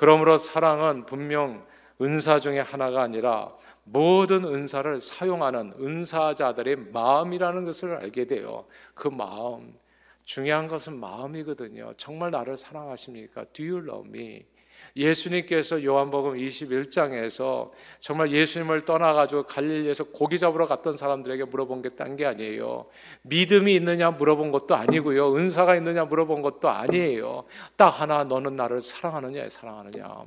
그러므로 0.00 0.38
사랑은 0.38 1.04
분명 1.04 1.66
은사 2.00 2.40
중에 2.40 2.60
하나가 2.60 3.02
아니라 3.02 3.54
모든 3.84 4.46
은사를 4.46 4.98
사용하는 4.98 5.74
은사자들의 5.78 6.76
마음이라는 6.90 7.66
것을 7.66 7.96
알게 7.96 8.24
돼요. 8.24 8.64
그 8.94 9.08
마음. 9.08 9.78
중요한 10.24 10.68
것은 10.68 10.98
마음이거든요. 10.98 11.92
정말 11.98 12.30
나를 12.30 12.56
사랑하십니까? 12.56 13.44
Do 13.52 13.62
you 13.62 13.86
love 13.86 14.08
me? 14.08 14.46
예수님께서 14.96 15.84
요한복음 15.84 16.34
21장에서 16.34 17.70
정말 18.00 18.30
예수님을 18.30 18.84
떠나가지고 18.84 19.44
갈릴리에서 19.44 20.04
고기 20.04 20.38
잡으러 20.38 20.66
갔던 20.66 20.94
사람들에게 20.94 21.44
물어본 21.44 21.82
게 21.82 21.90
딴 21.90 22.16
게 22.16 22.26
아니에요. 22.26 22.86
믿음이 23.22 23.74
있느냐 23.76 24.10
물어본 24.10 24.52
것도 24.52 24.74
아니고요. 24.74 25.34
은사가 25.36 25.76
있느냐 25.76 26.04
물어본 26.04 26.42
것도 26.42 26.68
아니에요. 26.68 27.44
딱 27.76 27.88
하나 27.88 28.24
너는 28.24 28.56
나를 28.56 28.80
사랑하느냐 28.80 29.48
사랑하느냐. 29.48 30.24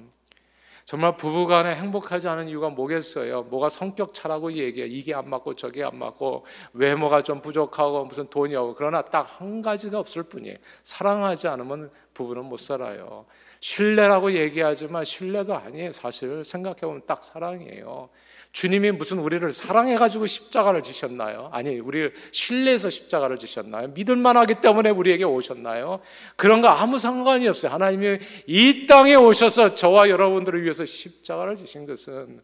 정말 0.86 1.16
부부간에 1.16 1.76
행복하지 1.76 2.28
않은 2.28 2.50
이유가 2.50 2.68
뭐겠어요? 2.70 3.44
뭐가 3.44 3.70
성격 3.70 4.14
차라고 4.14 4.52
얘기해. 4.52 4.88
이게 4.88 5.14
안 5.14 5.30
맞고 5.30 5.56
저게 5.56 5.82
안 5.82 5.98
맞고 5.98 6.46
외모가 6.74 7.22
좀 7.22 7.42
부족하고 7.42 8.04
무슨 8.06 8.28
돈이 8.30 8.54
없고 8.56 8.76
그러나 8.76 9.02
딱 9.02 9.40
한 9.40 9.62
가지가 9.62 9.98
없을 9.98 10.24
뿐이에요. 10.24 10.58
사랑하지 10.84 11.48
않으면 11.48 11.90
부부는 12.14 12.46
못 12.46 12.58
살아요. 12.60 13.26
신뢰라고 13.64 14.34
얘기하지만 14.34 15.06
신뢰도 15.06 15.56
아니에요. 15.56 15.94
사실 15.94 16.44
생각해 16.44 16.82
보면 16.82 17.04
딱 17.08 17.24
사랑이에요. 17.24 18.10
주님이 18.52 18.92
무슨 18.92 19.20
우리를 19.20 19.54
사랑해가지고 19.54 20.26
십자가를 20.26 20.82
지셨나요? 20.82 21.48
아니, 21.54 21.80
우리를 21.80 22.14
신뢰해서 22.32 22.90
십자가를 22.90 23.38
지셨나요? 23.38 23.88
믿을만 23.88 24.36
하기 24.36 24.56
때문에 24.56 24.90
우리에게 24.90 25.24
오셨나요? 25.24 26.02
그런 26.36 26.62
거 26.62 26.68
아무 26.68 27.00
상관이 27.00 27.48
없어요. 27.48 27.72
하나님이 27.72 28.20
이 28.48 28.86
땅에 28.86 29.16
오셔서 29.16 29.76
저와 29.76 30.10
여러분들을 30.10 30.62
위해서 30.62 30.84
십자가를 30.84 31.56
지신 31.56 31.86
것은 31.86 32.44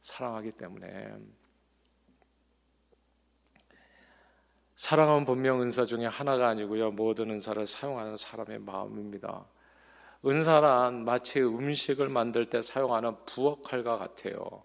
사랑하기 0.00 0.52
때문에. 0.52 1.08
사랑은 4.76 5.26
분명 5.26 5.60
은사 5.60 5.84
중에 5.84 6.06
하나가 6.06 6.48
아니고요. 6.48 6.92
모든 6.92 7.32
은사를 7.32 7.66
사용하는 7.66 8.16
사람의 8.16 8.60
마음입니다. 8.60 9.44
은사란 10.24 11.04
마치 11.04 11.40
음식을 11.40 12.08
만들 12.08 12.48
때 12.50 12.62
사용하는 12.62 13.16
부엌 13.26 13.62
칼과 13.62 13.98
같아요. 13.98 14.62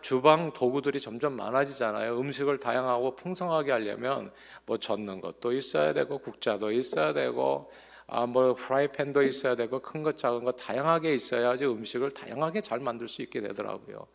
주방 0.00 0.52
도구들이 0.52 0.98
점점 1.00 1.34
많아지잖아요. 1.36 2.18
음식을 2.18 2.58
다양하고 2.58 3.16
풍성하게 3.16 3.72
하려면 3.72 4.32
뭐 4.66 4.78
젓는 4.78 5.20
것도 5.20 5.52
있어야 5.52 5.92
되고 5.92 6.18
국자도 6.18 6.72
있어야 6.72 7.12
되고 7.12 7.70
아뭐 8.06 8.54
프라이팬도 8.54 9.22
있어야 9.22 9.54
되고 9.54 9.80
큰 9.80 10.02
것 10.02 10.18
작은 10.18 10.44
것 10.44 10.56
다양하게 10.56 11.14
있어야지 11.14 11.66
음식을 11.66 12.10
다양하게 12.12 12.60
잘 12.62 12.80
만들 12.80 13.08
수 13.08 13.22
있게 13.22 13.40
되더라고요. 13.40 14.06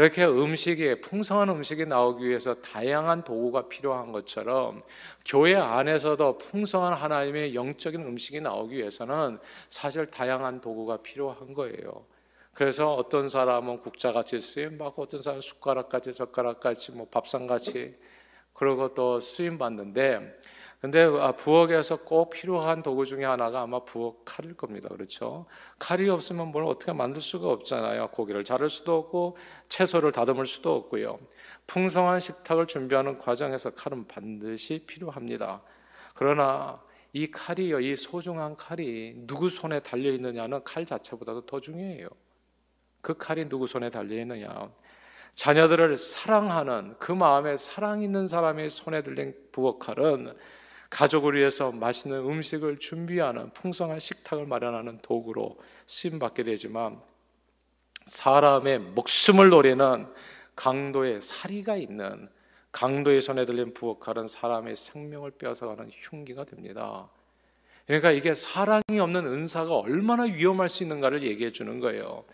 그렇게 0.00 0.24
음식이 0.24 1.02
풍성한 1.02 1.50
음식이 1.50 1.84
나오기 1.84 2.26
위해서 2.26 2.54
다양한 2.54 3.22
도구가 3.22 3.68
필요한 3.68 4.12
것처럼 4.12 4.82
교회 5.26 5.54
안에서도 5.54 6.38
풍성한 6.38 6.94
하나님의 6.94 7.54
영적인 7.54 8.00
음식이 8.00 8.40
나오기 8.40 8.76
위해서는 8.76 9.38
사실 9.68 10.06
다양한 10.06 10.62
도구가 10.62 11.02
필요한 11.02 11.52
거예요. 11.52 12.06
그래서 12.54 12.94
어떤 12.94 13.28
사람은 13.28 13.82
국자같이 13.82 14.40
쓰임 14.40 14.78
받고 14.78 15.02
어떤 15.02 15.20
사람은 15.20 15.42
숟가락같이 15.42 16.14
젓가락같이 16.14 16.92
뭐 16.92 17.06
밥상같이 17.10 17.94
그러고 18.54 18.94
또 18.94 19.20
쓰임 19.20 19.58
받는데 19.58 20.34
근데 20.80 21.02
아, 21.02 21.32
부엌에서 21.32 22.04
꼭 22.04 22.30
필요한 22.30 22.82
도구 22.82 23.04
중에 23.04 23.24
하나가 23.24 23.60
아마 23.60 23.84
부엌 23.84 24.24
칼일 24.24 24.56
겁니다. 24.56 24.88
그렇죠? 24.88 25.44
칼이 25.78 26.08
없으면 26.08 26.48
뭘 26.48 26.64
어떻게 26.64 26.92
만들 26.92 27.20
수가 27.20 27.48
없잖아요. 27.50 28.08
고기를 28.08 28.44
자를 28.44 28.70
수도 28.70 28.96
없고 28.96 29.36
채소를 29.68 30.10
다듬을 30.10 30.46
수도 30.46 30.74
없고요. 30.74 31.18
풍성한 31.66 32.20
식탁을 32.20 32.66
준비하는 32.66 33.16
과정에서 33.16 33.70
칼은 33.70 34.08
반드시 34.08 34.86
필요합니다. 34.86 35.60
그러나 36.14 36.80
이 37.12 37.30
칼이요, 37.30 37.80
이 37.80 37.94
소중한 37.96 38.56
칼이 38.56 39.14
누구 39.26 39.50
손에 39.50 39.80
달려 39.80 40.10
있느냐는 40.12 40.64
칼 40.64 40.86
자체보다도 40.86 41.44
더 41.44 41.60
중요해요. 41.60 42.08
그 43.02 43.18
칼이 43.18 43.50
누구 43.50 43.66
손에 43.66 43.90
달려 43.90 44.18
있느냐. 44.20 44.70
자녀들을 45.34 45.96
사랑하는 45.98 46.96
그 46.98 47.12
마음에 47.12 47.58
사랑 47.58 48.02
있는 48.02 48.26
사람의 48.26 48.70
손에 48.70 49.02
들린 49.02 49.34
부엌 49.52 49.78
칼은 49.78 50.34
가족을 50.90 51.36
위해서 51.36 51.70
맛있는 51.70 52.18
음식을 52.18 52.78
준비하는 52.78 53.50
풍성한 53.52 54.00
식탁을 54.00 54.46
마련하는 54.46 54.98
도구로 55.02 55.58
쓰임 55.86 56.18
받게 56.18 56.42
되지만 56.42 57.00
사람의 58.06 58.80
목숨을 58.80 59.50
노리는 59.50 60.06
강도의 60.56 61.22
사리가 61.22 61.76
있는 61.76 62.28
강도의 62.72 63.20
손에 63.20 63.46
들린 63.46 63.72
부엌칼은 63.72 64.28
사람의 64.28 64.76
생명을 64.76 65.32
빼앗아가는 65.32 65.90
흉기가 65.92 66.44
됩니다. 66.44 67.08
그러니까 67.86 68.10
이게 68.12 68.34
사랑이 68.34 69.00
없는 69.00 69.26
은사가 69.26 69.74
얼마나 69.76 70.24
위험할 70.24 70.68
수 70.68 70.82
있는가를 70.82 71.22
얘기해 71.22 71.50
주는 71.50 71.80
거예요. 71.80 72.24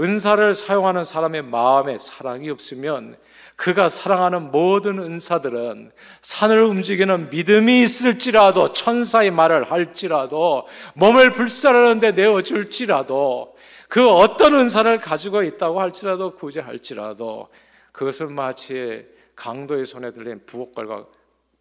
은사를 0.00 0.54
사용하는 0.54 1.04
사람의 1.04 1.42
마음에 1.42 1.98
사랑이 1.98 2.48
없으면 2.48 3.16
그가 3.56 3.90
사랑하는 3.90 4.50
모든 4.50 4.98
은사들은 4.98 5.92
산을 6.22 6.62
움직이는 6.62 7.28
믿음이 7.28 7.82
있을지라도 7.82 8.72
천사의 8.72 9.30
말을 9.30 9.70
할지라도 9.70 10.66
몸을 10.94 11.32
불살하는데 11.32 12.12
내어줄지라도 12.12 13.54
그 13.90 14.08
어떤 14.08 14.54
은사를 14.54 14.98
가지고 15.00 15.42
있다고 15.42 15.78
할지라도 15.78 16.34
구제할지라도 16.36 17.48
그것은 17.92 18.32
마치 18.32 19.06
강도의 19.36 19.84
손에 19.84 20.12
들린 20.12 20.40
부엌칼과 20.46 21.06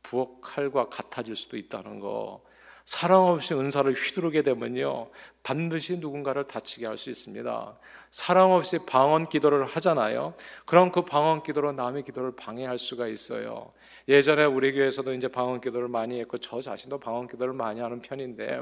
부엌칼과 0.04 0.90
같아질 0.90 1.36
수도 1.36 1.58
있다는 1.58 2.00
거. 2.00 2.42
사랑 2.90 3.28
없이 3.28 3.54
은사를 3.54 3.94
휘두르게 3.94 4.42
되면요 4.42 5.12
반드시 5.44 5.98
누군가를 5.98 6.48
다치게 6.48 6.88
할 6.88 6.98
수 6.98 7.12
있습니다. 7.12 7.78
사랑 8.10 8.52
없이 8.52 8.80
방언 8.84 9.28
기도를 9.28 9.64
하잖아요. 9.64 10.34
그럼 10.66 10.92
그 10.92 11.06
방언 11.06 11.44
기도로 11.44 11.72
남의 11.74 12.02
기도를 12.02 12.36
방해할 12.36 12.80
수가 12.80 13.06
있어요. 13.06 13.74
예전에 14.08 14.44
우리 14.46 14.74
교회에서도 14.74 15.14
이제 15.14 15.28
방언 15.28 15.62
기도를 15.62 15.88
많이 15.88 16.20
했고 16.20 16.40
저 16.40 16.62
자신도 16.62 17.00
방언 17.00 17.28
기도를 17.28 17.54
많이 17.54 17.80
하는 17.80 18.02
편인데 18.02 18.62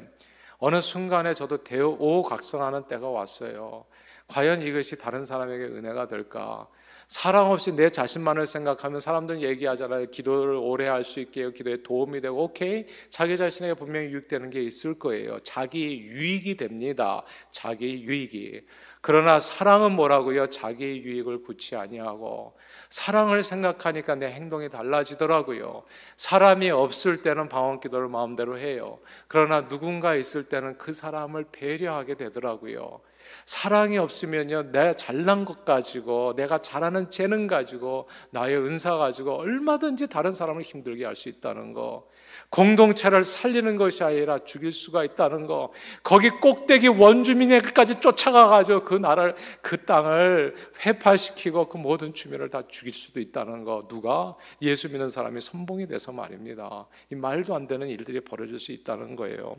어느 0.58 0.82
순간에 0.82 1.34
저도 1.34 1.64
대오각성하는 1.64 2.90
때가 2.90 3.08
왔어요. 3.08 3.86
과연 4.28 4.62
이것이 4.62 4.98
다른 4.98 5.26
사람에게 5.26 5.64
은혜가 5.64 6.10
될까? 6.10 6.68
사랑 7.08 7.52
없이 7.52 7.72
내 7.72 7.90
자신만을 7.90 8.46
생각하면 8.48 9.00
사람들은 9.00 9.42
얘기하잖아요. 9.42 10.08
기도를 10.12 10.56
오래 10.56 10.88
할 10.88 11.04
수 11.04 11.22
있게 11.22 11.52
기도에 11.54 11.82
도움이 11.84 12.20
되고 12.20 12.44
오케이 12.44 12.86
자기 13.10 13.38
자신에게 13.38 13.76
분명히 13.76 14.08
유익되는 14.08 14.50
게 14.50 14.62
있을 14.64 15.00
거예요. 15.00 15.40
자기 15.40 16.00
유익이 16.00 16.58
됩니다. 16.58 17.24
자기 17.50 18.04
유익이. 18.04 18.62
그러나 19.08 19.40
사랑은 19.40 19.94
뭐라고요? 19.94 20.48
자기 20.48 21.02
유익을 21.02 21.42
구치 21.44 21.78
아니하고 21.78 22.58
사랑을 22.90 23.42
생각하니까 23.42 24.16
내 24.16 24.30
행동이 24.34 24.68
달라지더라고요. 24.68 25.84
사람이 26.18 26.70
없을 26.72 27.22
때는 27.22 27.48
방언 27.48 27.80
기도를 27.80 28.10
마음대로 28.10 28.58
해요. 28.58 29.00
그러나 29.30 29.70
누군가 29.70 30.14
있을 30.14 30.50
때는 30.50 30.78
그 30.78 30.92
사람을 30.92 31.46
배려하게 31.54 32.16
되더라고요. 32.16 33.00
사랑이 33.46 33.98
없으면요, 33.98 34.72
내가 34.74 34.94
잘난 34.94 35.46
것 35.46 35.64
가지고, 35.64 36.34
내가 36.36 36.58
잘하는 36.58 37.10
재능 37.10 37.48
가지고, 37.48 38.10
나의 38.32 38.58
은사 38.58 38.98
가지고 38.98 39.36
얼마든지 39.36 40.08
다른 40.08 40.34
사람을 40.34 40.64
힘들게 40.64 41.06
할 41.06 41.16
수 41.16 41.30
있다는 41.30 41.72
거. 41.72 42.06
공동체를 42.50 43.24
살리는 43.24 43.76
것이 43.76 44.04
아니라 44.04 44.40
죽일 44.40 44.72
수가 44.72 45.04
있다는 45.04 45.46
거. 45.46 45.72
거기 46.04 46.30
꼭대기 46.30 46.88
원주민에게까지 46.88 48.00
쫓아가가지고 48.00 48.84
그 48.84 48.96
나라를, 48.96 49.36
그 49.62 49.86
땅을 49.86 50.56
회파시키고 50.86 51.70
그 51.70 51.78
모든 51.78 52.14
주민을 52.14 52.50
다 52.50 52.64
죽일 52.68 52.94
수도 52.94 53.20
있다는 53.20 53.64
거. 53.64 53.88
누가? 53.88 54.36
예수 54.62 54.90
믿는 54.90 55.10
사람이 55.10 55.42
선봉이 55.42 55.88
돼서 55.88 56.12
말입니다. 56.12 56.88
이 57.12 57.16
말도 57.16 57.56
안 57.56 57.68
되는 57.68 57.88
일들이 57.88 58.22
벌어질 58.22 58.60
수 58.60 58.72
있다는 58.72 59.16
거예요. 59.16 59.56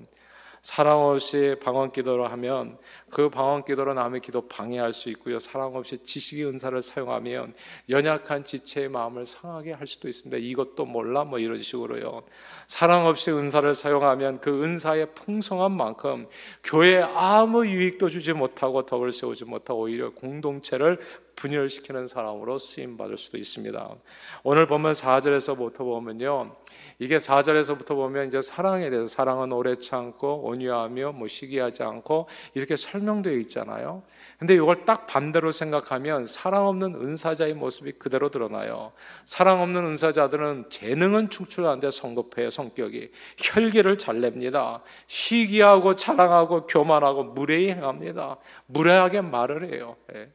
사랑 0.62 1.02
없이 1.02 1.56
방언 1.62 1.92
기도를 1.92 2.30
하면 2.32 2.78
그 3.10 3.28
방언 3.28 3.64
기도로 3.64 3.94
남의 3.94 4.20
기도 4.20 4.46
방해할 4.48 4.92
수 4.92 5.08
있고요. 5.10 5.38
사랑 5.38 5.74
없이 5.74 5.98
지식의 6.02 6.46
은사를 6.46 6.80
사용하면 6.82 7.54
연약한 7.88 8.44
지체의 8.44 8.88
마음을 8.88 9.24
상하게 9.24 9.72
할 9.72 9.86
수도 9.86 10.08
있습니다. 10.08 10.36
이것도 10.36 10.84
몰라 10.84 11.24
뭐 11.24 11.38
이런 11.38 11.60
식으로요. 11.60 12.22
사랑 12.66 13.06
없이 13.06 13.30
은사를 13.30 13.72
사용하면 13.74 14.40
그 14.40 14.62
은사의 14.62 15.14
풍성한 15.14 15.72
만큼 15.72 16.26
교회에 16.64 17.02
아무 17.02 17.66
유익도 17.66 18.08
주지 18.08 18.32
못하고 18.32 18.84
덕을 18.84 19.12
세우지 19.12 19.44
못하고 19.44 19.82
오히려 19.82 20.10
공동체를 20.10 20.98
분열시키는 21.36 22.08
사람으로 22.08 22.58
쓰임 22.58 22.96
받을 22.96 23.16
수도 23.16 23.38
있습니다. 23.38 23.94
오늘 24.42 24.66
보면 24.66 24.92
4절에서부터 24.92 25.78
보면요. 25.78 26.56
이게 26.98 27.16
4절에서부터 27.18 27.88
보면 27.88 28.28
이제 28.28 28.42
사랑에 28.42 28.90
대해서 28.90 29.06
사랑은 29.06 29.52
오래 29.52 29.76
참고 29.76 30.42
온유하며 30.44 31.12
뭐 31.12 31.28
시기하지 31.28 31.82
않고 31.82 32.28
이렇게 32.54 32.76
설명되어 32.76 33.34
있잖아요. 33.34 34.02
근데 34.38 34.54
이걸 34.54 34.84
딱 34.84 35.06
반대로 35.06 35.52
생각하면 35.52 36.26
사랑 36.26 36.66
없는 36.66 36.94
은사자의 36.94 37.54
모습이 37.54 37.92
그대로 37.92 38.30
드러나요. 38.30 38.92
사랑 39.24 39.62
없는 39.62 39.84
은사자들은 39.86 40.66
재능은 40.70 41.30
충출하는데 41.30 41.90
성급해요, 41.90 42.50
성격이. 42.50 43.10
혈기를 43.38 43.98
잘 43.98 44.20
냅니다. 44.20 44.82
시기하고 45.06 45.96
자랑하고 45.96 46.66
교만하고 46.66 47.24
무례히 47.24 47.70
행합니다. 47.70 48.36
무례하게 48.66 49.22
말을 49.22 49.72
해요. 49.72 49.96
예. 50.14 50.30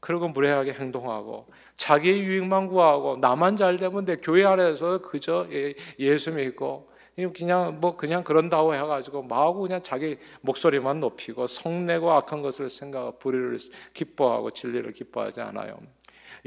그리고 0.00 0.28
무례하게 0.28 0.74
행동하고 0.74 1.46
자기의 1.76 2.20
유익만 2.20 2.68
구하고 2.68 3.16
나만 3.16 3.56
잘 3.56 3.76
되면 3.76 4.04
내 4.04 4.16
교회 4.16 4.44
안에서 4.44 4.98
그저 5.02 5.46
예, 5.50 5.74
예수 5.98 6.30
믿고 6.32 6.88
그냥 7.34 7.80
뭐 7.80 7.96
그냥 7.96 8.22
그런다고 8.22 8.74
해가지고 8.74 9.24
마구 9.24 9.62
그냥 9.62 9.82
자기 9.82 10.18
목소리만 10.42 11.00
높이고 11.00 11.48
성내고 11.48 12.12
악한 12.12 12.42
것을 12.42 12.70
생각하고 12.70 13.18
불의를 13.18 13.58
기뻐하고 13.92 14.52
진리를 14.52 14.92
기뻐하지 14.92 15.40
않아요. 15.40 15.80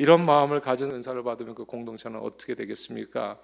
이런 0.02 0.26
마음을 0.26 0.62
가진 0.62 0.90
은사를 0.90 1.22
받으면 1.22 1.54
그 1.54 1.64
공동체는 1.64 2.22
어떻게 2.22 2.56
되겠습니까? 2.56 3.38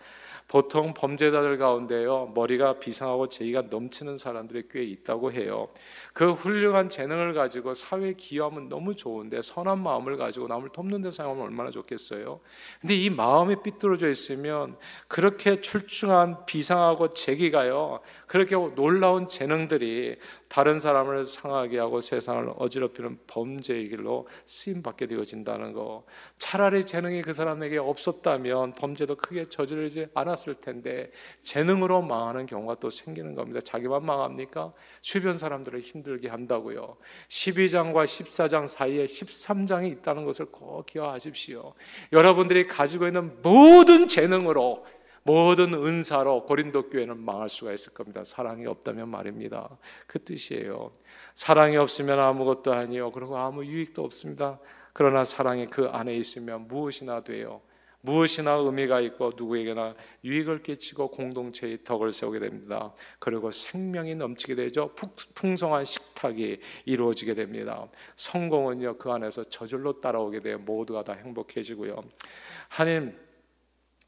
보통 0.47 0.95
범죄자들 0.95 1.59
가운데요 1.59 2.31
머리가 2.33 2.79
비상하고 2.79 3.29
제의가 3.29 3.65
넘치는 3.69 4.17
사람들이 4.17 4.63
꽤 4.71 4.83
있다고 4.83 5.31
해요. 5.33 5.69
그 6.13 6.31
훌륭한 6.31 6.89
재능을 6.89 7.35
가지고 7.35 7.75
사회 7.75 8.13
기여하면 8.13 8.69
너무 8.69 8.95
좋은데 8.95 9.43
선한 9.43 9.83
마음을 9.83 10.17
가지고 10.17 10.47
남을 10.47 10.69
돕는 10.69 11.03
데 11.03 11.11
사용하면 11.11 11.43
얼마나 11.43 11.69
좋겠어요. 11.69 12.39
근데 12.81 12.95
이 12.95 13.11
마음이 13.11 13.61
삐뚤어져 13.61 14.09
있으면 14.09 14.77
그렇게 15.07 15.61
출중한 15.61 16.47
비상하고 16.47 17.13
재기가요 17.13 17.99
그렇게 18.25 18.55
놀라운 18.55 19.27
재능들이 19.27 20.15
다른 20.47 20.79
사람을 20.79 21.25
상하게 21.25 21.77
하고 21.79 21.99
세상을 22.01 22.53
어지럽히는 22.57 23.19
범죄의 23.27 23.89
길로 23.89 24.27
쓰임 24.45 24.81
받게 24.81 25.07
되어진다는 25.07 25.73
거. 25.73 26.05
차라리 26.37 26.85
재능이 26.85 27.21
그 27.21 27.33
사람에게 27.33 27.77
없었다면 27.77 28.73
범죄도 28.73 29.15
크게 29.15 29.45
저지르지 29.45 30.07
않았을 30.13 30.55
텐데 30.55 31.11
재능으로 31.41 32.01
망하는 32.01 32.45
경우가 32.45 32.75
또 32.79 32.89
생기는 32.89 33.35
겁니다. 33.35 33.59
자기만 33.61 34.05
망합니까? 34.05 34.73
주변 35.01 35.37
사람들을 35.37 35.79
힘들게 35.81 36.29
한다고요. 36.29 36.97
12장과 37.27 38.05
14장 38.05 38.67
사이에 38.67 39.05
13장이 39.05 39.91
있다는 39.91 40.25
것을 40.25 40.45
꼭 40.45 40.85
기억하십시오. 40.85 41.73
여러분들이 42.11 42.67
가지고 42.67 43.07
있는 43.07 43.41
모든 43.41 44.07
재능으로 44.07 44.85
모든 45.27 45.73
은사로 45.73 46.45
고린도 46.45 46.89
교회는 46.89 47.19
망할 47.19 47.49
수가 47.49 47.73
있을 47.73 47.93
겁니다. 47.93 48.23
사랑이 48.23 48.65
없다면 48.65 49.09
말입니다. 49.09 49.77
그 50.07 50.23
뜻이에요. 50.23 50.93
사랑이 51.35 51.75
없으면 51.75 52.17
아무것도 52.17 52.71
아니요. 52.71 53.11
그리고 53.11 53.37
아무 53.37 53.65
유익도 53.65 54.05
없습니다. 54.05 54.57
그러나 54.93 55.25
사랑이 55.25 55.67
그 55.67 55.87
안에 55.87 56.15
있으면 56.15 56.69
무엇이나 56.69 57.25
돼요. 57.25 57.59
무엇이나 57.99 58.53
의미가 58.53 59.01
있고 59.01 59.33
누구에게나 59.35 59.95
유익을 60.23 60.63
끼치고 60.63 61.11
공동체의 61.11 61.83
덕을 61.83 62.13
세우게 62.13 62.39
됩니다. 62.39 62.93
그리고 63.19 63.51
생명이 63.51 64.15
넘치게 64.15 64.55
되죠. 64.55 64.95
풍성한 65.33 65.83
식탁이 65.83 66.57
이루어지게 66.85 67.33
됩니다. 67.33 67.85
성공은요 68.15 68.97
그 68.97 69.11
안에서 69.11 69.43
저절로 69.49 69.99
따라오게 69.99 70.39
돼요. 70.39 70.57
모두가 70.59 71.03
다 71.03 71.11
행복해지고요. 71.11 72.01
하나님 72.69 73.26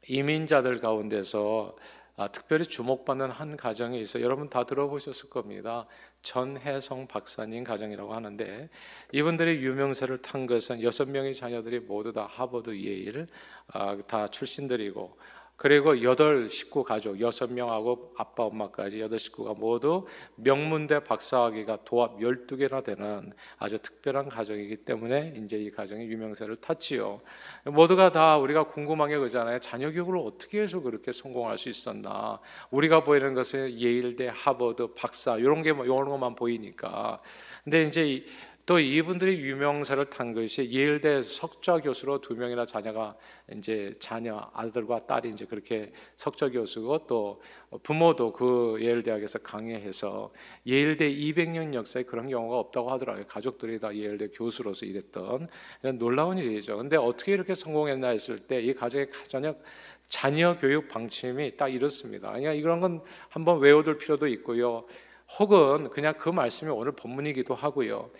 이민자들 0.08 0.80
가운데서 0.80 1.76
아, 2.16 2.28
특별히 2.28 2.66
주목받는 2.66 3.30
한 3.30 3.56
가정이 3.56 3.98
있어요. 3.98 4.22
여러분 4.22 4.50
다 4.50 4.64
들어보셨을 4.64 5.30
겁니다. 5.30 5.86
전혜성 6.20 7.06
박사님 7.06 7.64
가정이라고 7.64 8.12
하는데 8.12 8.68
이분들이 9.12 9.64
유명세를 9.64 10.20
탄 10.20 10.46
것은 10.46 10.82
여섯 10.82 11.08
명의 11.08 11.34
자녀들이 11.34 11.80
모두 11.80 12.12
다 12.12 12.28
하버드 12.30 12.76
예일 12.76 13.26
아, 13.68 13.96
다 14.06 14.28
출신들이고 14.28 15.16
그리고 15.60 16.02
여덟 16.02 16.48
식구 16.48 16.84
가족 16.84 17.20
여섯 17.20 17.52
명하고 17.52 18.14
아빠 18.16 18.44
엄마까지 18.44 18.98
여덟 18.98 19.18
식구가 19.18 19.52
모두 19.58 20.06
명문대 20.36 21.00
박사학위가 21.00 21.80
도합 21.84 22.16
12개나 22.18 22.82
되는 22.82 23.30
아주 23.58 23.78
특별한 23.78 24.30
가정이기 24.30 24.76
때문에 24.86 25.34
이제 25.36 25.58
이 25.58 25.70
가정이 25.70 26.06
유명세를 26.06 26.56
탔지요. 26.56 27.20
모두가 27.66 28.10
다 28.10 28.38
우리가 28.38 28.68
궁금한 28.68 29.10
게 29.10 29.18
그잖아요. 29.18 29.58
자녀 29.58 29.90
교육을 29.90 30.16
어떻게 30.16 30.62
해서 30.62 30.80
그렇게 30.80 31.12
성공할 31.12 31.58
수 31.58 31.68
있었나? 31.68 32.40
우리가 32.70 33.04
보이는 33.04 33.34
것은 33.34 33.78
예일대, 33.78 34.32
하버드, 34.34 34.94
박사 34.94 35.36
이런 35.36 35.60
게뭐 35.60 35.84
이런 35.84 36.08
것만 36.08 36.36
보이니까. 36.36 37.20
근데 37.64 37.82
이제 37.82 38.24
또 38.70 38.78
이분들이 38.78 39.40
유명세를 39.40 40.10
탄 40.10 40.32
것이 40.32 40.70
예일대 40.70 41.22
석좌 41.22 41.78
교수로 41.78 42.20
두 42.20 42.36
명이나 42.36 42.64
자녀가 42.64 43.16
이제 43.52 43.96
자녀 43.98 44.48
아들과 44.54 45.06
딸이 45.06 45.30
이제 45.30 45.44
그렇게 45.44 45.90
석좌 46.16 46.48
교수고 46.48 47.04
또 47.08 47.42
부모도 47.82 48.32
그 48.32 48.78
예일 48.80 49.02
대학에서 49.02 49.40
강의해서 49.40 50.32
예일대 50.68 51.12
200년 51.12 51.74
역사에 51.74 52.04
그런 52.04 52.28
경우가 52.28 52.60
없다고 52.60 52.92
하더라고요. 52.92 53.24
가족들이 53.26 53.80
다 53.80 53.92
예일대 53.92 54.28
교수로서 54.28 54.86
일했던 54.86 55.48
놀라운 55.98 56.38
일이죠. 56.38 56.76
근데 56.76 56.96
어떻게 56.96 57.32
이렇게 57.32 57.56
성공했나 57.56 58.10
했을 58.10 58.38
때 58.38 58.60
이 58.60 58.72
가정의 58.72 59.10
가장 59.10 59.56
자녀 60.06 60.56
교육 60.56 60.86
방침이 60.86 61.56
딱 61.56 61.74
이렇습니다. 61.74 62.28
그러니까 62.28 62.52
이런 62.52 62.78
건 62.78 63.02
한번 63.30 63.58
외워둘 63.58 63.98
필요도 63.98 64.28
있고요. 64.28 64.86
혹은 65.38 65.90
그냥 65.90 66.14
그 66.18 66.28
말씀이 66.28 66.70
오늘 66.72 66.92
본문이기도 66.92 67.54
하고요. 67.54 68.10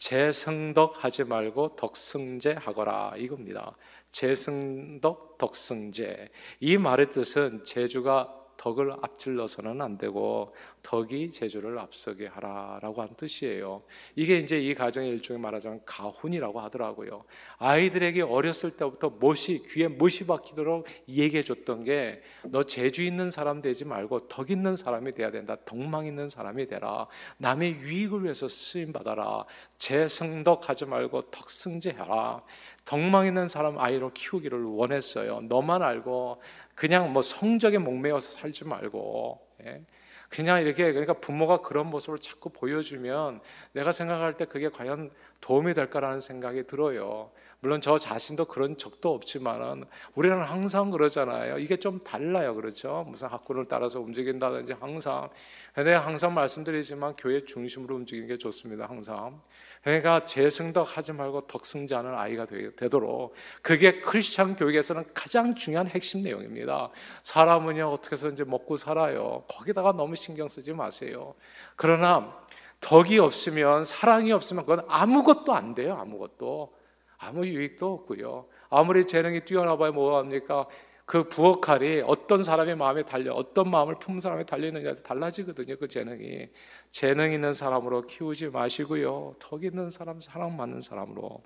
재승덕 0.00 1.04
하지 1.04 1.24
말고 1.24 1.76
덕승제 1.76 2.54
하거라 2.54 3.12
이겁니다. 3.18 3.76
재승덕 4.10 5.36
덕승제 5.36 6.30
이 6.60 6.78
말의 6.78 7.10
뜻은 7.10 7.64
제주가 7.64 8.39
덕을 8.60 8.92
앞질러서는 9.00 9.80
안 9.80 9.96
되고 9.96 10.54
덕이 10.82 11.30
제주를 11.30 11.78
앞서게 11.78 12.26
하라라고 12.26 13.00
한 13.00 13.08
뜻이에요. 13.16 13.82
이게 14.16 14.36
이제 14.36 14.60
이 14.60 14.74
가정의 14.74 15.08
일종의 15.10 15.40
말하자면 15.40 15.80
가훈이라고 15.86 16.60
하더라고요. 16.60 17.24
아이들에게 17.56 18.20
어렸을 18.20 18.72
때부터 18.72 19.08
못이 19.08 19.62
귀에 19.70 19.88
못이 19.88 20.26
박히도록 20.26 20.86
얘기해 21.08 21.42
줬던 21.42 21.84
게 21.84 22.20
너 22.44 22.62
재주 22.62 23.02
있는 23.02 23.30
사람 23.30 23.62
되지 23.62 23.84
말고 23.84 24.28
덕 24.28 24.50
있는 24.50 24.76
사람이 24.76 25.12
돼야 25.14 25.30
된다. 25.30 25.56
덕망 25.64 26.06
있는 26.06 26.28
사람이 26.28 26.66
되라. 26.66 27.06
남의 27.38 27.72
유익을 27.80 28.24
위해서 28.24 28.48
쓰임 28.48 28.92
받아라. 28.92 29.44
재승덕하지 29.78 30.86
말고 30.86 31.30
덕승제하라. 31.30 32.42
덕망 32.84 33.26
있는 33.26 33.46
사람 33.48 33.78
아이로 33.78 34.12
키우기를 34.12 34.62
원했어요. 34.64 35.40
너만 35.42 35.82
알고 35.82 36.40
그냥 36.80 37.12
뭐 37.12 37.20
성적에 37.20 37.76
목매어서 37.76 38.30
살지 38.30 38.64
말고 38.64 39.38
예? 39.66 39.82
그냥 40.30 40.62
이렇게 40.62 40.90
그러니까 40.92 41.12
부모가 41.12 41.60
그런 41.60 41.88
모습을 41.88 42.18
자꾸 42.20 42.48
보여주면 42.48 43.42
내가 43.72 43.92
생각할 43.92 44.38
때 44.38 44.46
그게 44.46 44.70
과연 44.70 45.10
도움이 45.42 45.74
될까라는 45.74 46.22
생각이 46.22 46.66
들어요. 46.66 47.32
물론 47.58 47.82
저 47.82 47.98
자신도 47.98 48.46
그런 48.46 48.78
적도 48.78 49.12
없지만은 49.12 49.84
우리는 50.14 50.40
항상 50.40 50.90
그러잖아요. 50.90 51.58
이게 51.58 51.76
좀 51.76 52.02
달라요, 52.02 52.54
그렇죠? 52.54 53.04
무슨 53.06 53.28
학군을 53.28 53.66
따라서 53.68 54.00
움직인다든지 54.00 54.72
항상. 54.72 55.28
근데 55.74 55.92
항상 55.92 56.32
말씀드리지만 56.32 57.16
교회 57.18 57.44
중심으로 57.44 57.94
움직이는 57.96 58.26
게 58.26 58.38
좋습니다, 58.38 58.86
항상. 58.86 59.42
그러니까 59.82 60.24
재승덕 60.24 60.96
하지 60.96 61.12
말고 61.12 61.46
덕승자는 61.46 62.14
아이가 62.14 62.44
되 62.44 62.88
도록 62.88 63.34
그게 63.62 64.00
크리스천 64.00 64.56
교육에서는 64.56 65.04
가장 65.14 65.54
중요한 65.54 65.86
핵심 65.86 66.22
내용입니다. 66.22 66.90
사람은요 67.22 67.90
어떻게 67.90 68.14
해서 68.14 68.28
이제 68.28 68.44
먹고 68.44 68.76
살아요. 68.76 69.44
거기다가 69.48 69.92
너무 69.92 70.16
신경 70.16 70.48
쓰지 70.48 70.72
마세요. 70.72 71.34
그러나 71.76 72.36
덕이 72.80 73.18
없으면 73.18 73.84
사랑이 73.84 74.32
없으면 74.32 74.64
그건 74.64 74.84
아무것도 74.88 75.54
안 75.54 75.74
돼요. 75.74 75.96
아무것도 75.96 76.74
아무 77.16 77.46
유익도 77.46 77.92
없고요. 77.92 78.46
아무리 78.68 79.06
재능이 79.06 79.44
뛰어나봐야 79.44 79.92
뭐합니까? 79.92 80.66
그 81.10 81.24
부엌칼이 81.24 82.04
어떤 82.06 82.44
사람의 82.44 82.76
마음에 82.76 83.02
달려 83.02 83.32
어떤 83.32 83.68
마음을 83.68 83.96
품은 83.96 84.20
사람에 84.20 84.44
달리느냐에 84.44 84.94
달라지거든요. 84.94 85.74
그 85.76 85.88
재능이 85.88 86.48
재능 86.92 87.32
있는 87.32 87.52
사람으로 87.52 88.02
키우지 88.02 88.50
마시고요. 88.50 89.34
덕 89.40 89.64
있는 89.64 89.90
사람, 89.90 90.20
사랑받는 90.20 90.82
사람으로. 90.82 91.42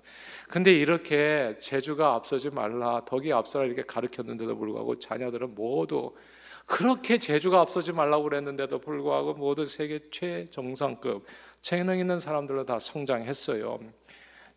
근데 0.49 0.71
이렇게 0.71 1.55
재주가 1.57 2.13
앞서지 2.13 2.51
말라, 2.51 3.03
덕이 3.05 3.33
앞서라 3.33 3.65
이렇게 3.65 3.81
가르쳤는데도 3.81 4.55
불구하고 4.55 4.99
자녀들은 4.99 5.55
모두 5.55 6.13
그렇게 6.67 7.17
재주가 7.17 7.59
앞서지 7.61 7.91
말라고 7.91 8.25
그랬는데도 8.25 8.77
불구하고 8.77 9.33
모두 9.33 9.65
세계 9.65 9.99
최정상급 10.11 11.25
재능 11.61 11.97
있는 11.97 12.19
사람들로 12.19 12.67
다 12.67 12.77
성장했어요. 12.77 13.79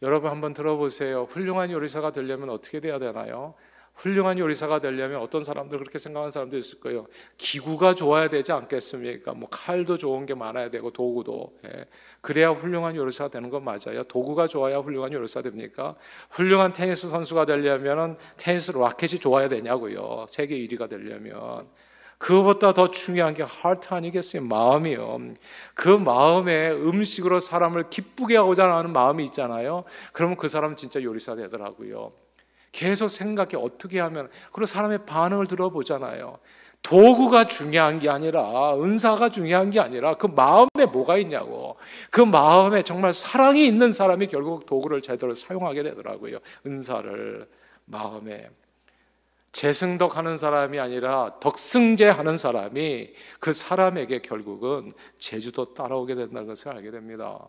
여러분 0.02 0.30
한번 0.30 0.52
들어보세요. 0.52 1.22
훌륭한 1.30 1.70
요리사가 1.70 2.12
되려면 2.12 2.50
어떻게 2.50 2.80
돼야 2.80 2.98
되나요? 2.98 3.54
훌륭한 3.98 4.38
요리사가 4.38 4.80
되려면 4.80 5.20
어떤 5.20 5.42
사람들 5.42 5.78
그렇게 5.78 5.98
생각하는 5.98 6.30
사람도 6.30 6.56
있을 6.56 6.78
거예요. 6.80 7.06
기구가 7.36 7.94
좋아야 7.94 8.28
되지 8.28 8.52
않겠습니까? 8.52 9.32
뭐 9.32 9.48
칼도 9.50 9.98
좋은 9.98 10.24
게 10.24 10.34
많아야 10.34 10.70
되고 10.70 10.92
도구도 10.92 11.58
예. 11.66 11.86
그래야 12.20 12.50
훌륭한 12.50 12.94
요리사가 12.94 13.30
되는 13.30 13.50
건 13.50 13.64
맞아요. 13.64 14.04
도구가 14.04 14.46
좋아야 14.46 14.78
훌륭한 14.78 15.12
요리사 15.12 15.42
됩니까? 15.42 15.96
훌륭한 16.30 16.72
테니스 16.72 17.08
선수가 17.08 17.46
되려면 17.46 18.16
테니스 18.36 18.70
라켓이 18.70 19.18
좋아야 19.20 19.48
되냐고요. 19.48 20.26
세계 20.28 20.56
1위가 20.56 20.88
되려면 20.88 21.68
그것보다 22.18 22.74
더 22.74 22.90
중요한 22.90 23.34
게 23.34 23.42
하트 23.42 23.94
아니겠어요? 23.94 24.42
마음이요. 24.42 25.34
그 25.74 25.88
마음에 25.88 26.70
음식으로 26.70 27.40
사람을 27.40 27.90
기쁘게 27.90 28.36
하고자 28.36 28.72
하는 28.72 28.92
마음이 28.92 29.24
있잖아요. 29.24 29.82
그러면 30.12 30.36
그 30.36 30.48
사람 30.48 30.76
진짜 30.76 31.02
요리사 31.02 31.34
되더라고요. 31.34 32.12
계속 32.78 33.08
생각해 33.08 33.56
어떻게 33.56 33.98
하면 33.98 34.30
그리고 34.52 34.66
사람의 34.66 35.04
반응을 35.04 35.46
들어보잖아요. 35.46 36.38
도구가 36.84 37.48
중요한 37.48 37.98
게 37.98 38.08
아니라 38.08 38.76
은사가 38.80 39.30
중요한 39.30 39.70
게 39.70 39.80
아니라 39.80 40.14
그 40.14 40.28
마음에 40.28 40.86
뭐가 40.92 41.18
있냐고. 41.18 41.76
그 42.08 42.20
마음에 42.20 42.84
정말 42.84 43.12
사랑이 43.12 43.66
있는 43.66 43.90
사람이 43.90 44.28
결국 44.28 44.64
도구를 44.64 45.02
제대로 45.02 45.34
사용하게 45.34 45.82
되더라고요. 45.82 46.38
은사를 46.64 47.48
마음에 47.86 48.48
재승덕하는 49.50 50.36
사람이 50.36 50.78
아니라 50.78 51.34
덕승제하는 51.40 52.36
사람이 52.36 53.12
그 53.40 53.52
사람에게 53.52 54.20
결국은 54.20 54.92
제주도 55.18 55.74
따라오게 55.74 56.14
된다는 56.14 56.46
것을 56.46 56.68
알게 56.68 56.92
됩니다. 56.92 57.40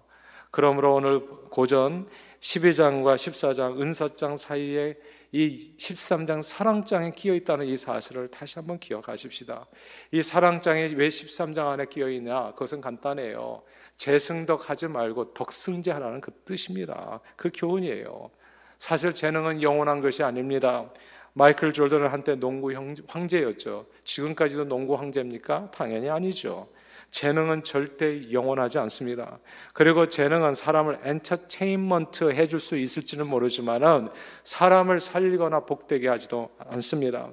그러므로 0.50 0.96
오늘 0.96 1.20
고전 1.52 2.08
12장과 2.40 3.16
14장 3.16 3.80
은사장 3.80 4.38
사이에 4.38 4.96
이 5.32 5.76
13장 5.78 6.42
사랑장에 6.42 7.12
끼어 7.12 7.36
있다는 7.36 7.68
이 7.68 7.78
사실을 7.78 8.30
다시 8.30 8.58
한번 8.58 8.80
기억하십시다. 8.80 9.68
이 10.12 10.22
사랑장에 10.22 10.90
왜 10.96 11.10
13장 11.10 11.68
안에 11.68 11.86
끼어 11.86 12.10
있냐? 12.10 12.52
그것은 12.52 12.82
간단해요. 12.82 13.62
재승덕하지 13.98 14.88
말고 14.88 15.34
덕승제하라는 15.34 16.22
그 16.22 16.32
뜻입니다. 16.46 17.20
그 17.36 17.52
교훈이에요. 17.54 18.32
사실 18.80 19.12
재능은 19.12 19.62
영원한 19.62 20.02
것이 20.02 20.24
아닙니다. 20.24 20.90
마이클 21.34 21.74
조던은 21.74 22.08
한때 22.08 22.36
농구 22.36 22.74
황제였죠. 23.08 23.86
지금까지도 24.04 24.66
농구 24.66 24.96
황제입니까? 24.96 25.70
당연히 25.72 26.10
아니죠. 26.10 26.70
재능은 27.12 27.64
절대 27.64 28.32
영원하지 28.32 28.80
않습니다. 28.80 29.40
그리고 29.74 30.08
재능은 30.08 30.54
사람을 30.54 31.00
엔터테인먼트 31.04 32.32
해줄 32.32 32.60
수 32.60 32.78
있을지는 32.78 33.28
모르지만은 33.28 34.10
사람을 34.44 35.00
살리거나 35.00 35.62
복되게 35.62 36.08
하지도 36.08 36.50
않습니다. 36.58 37.30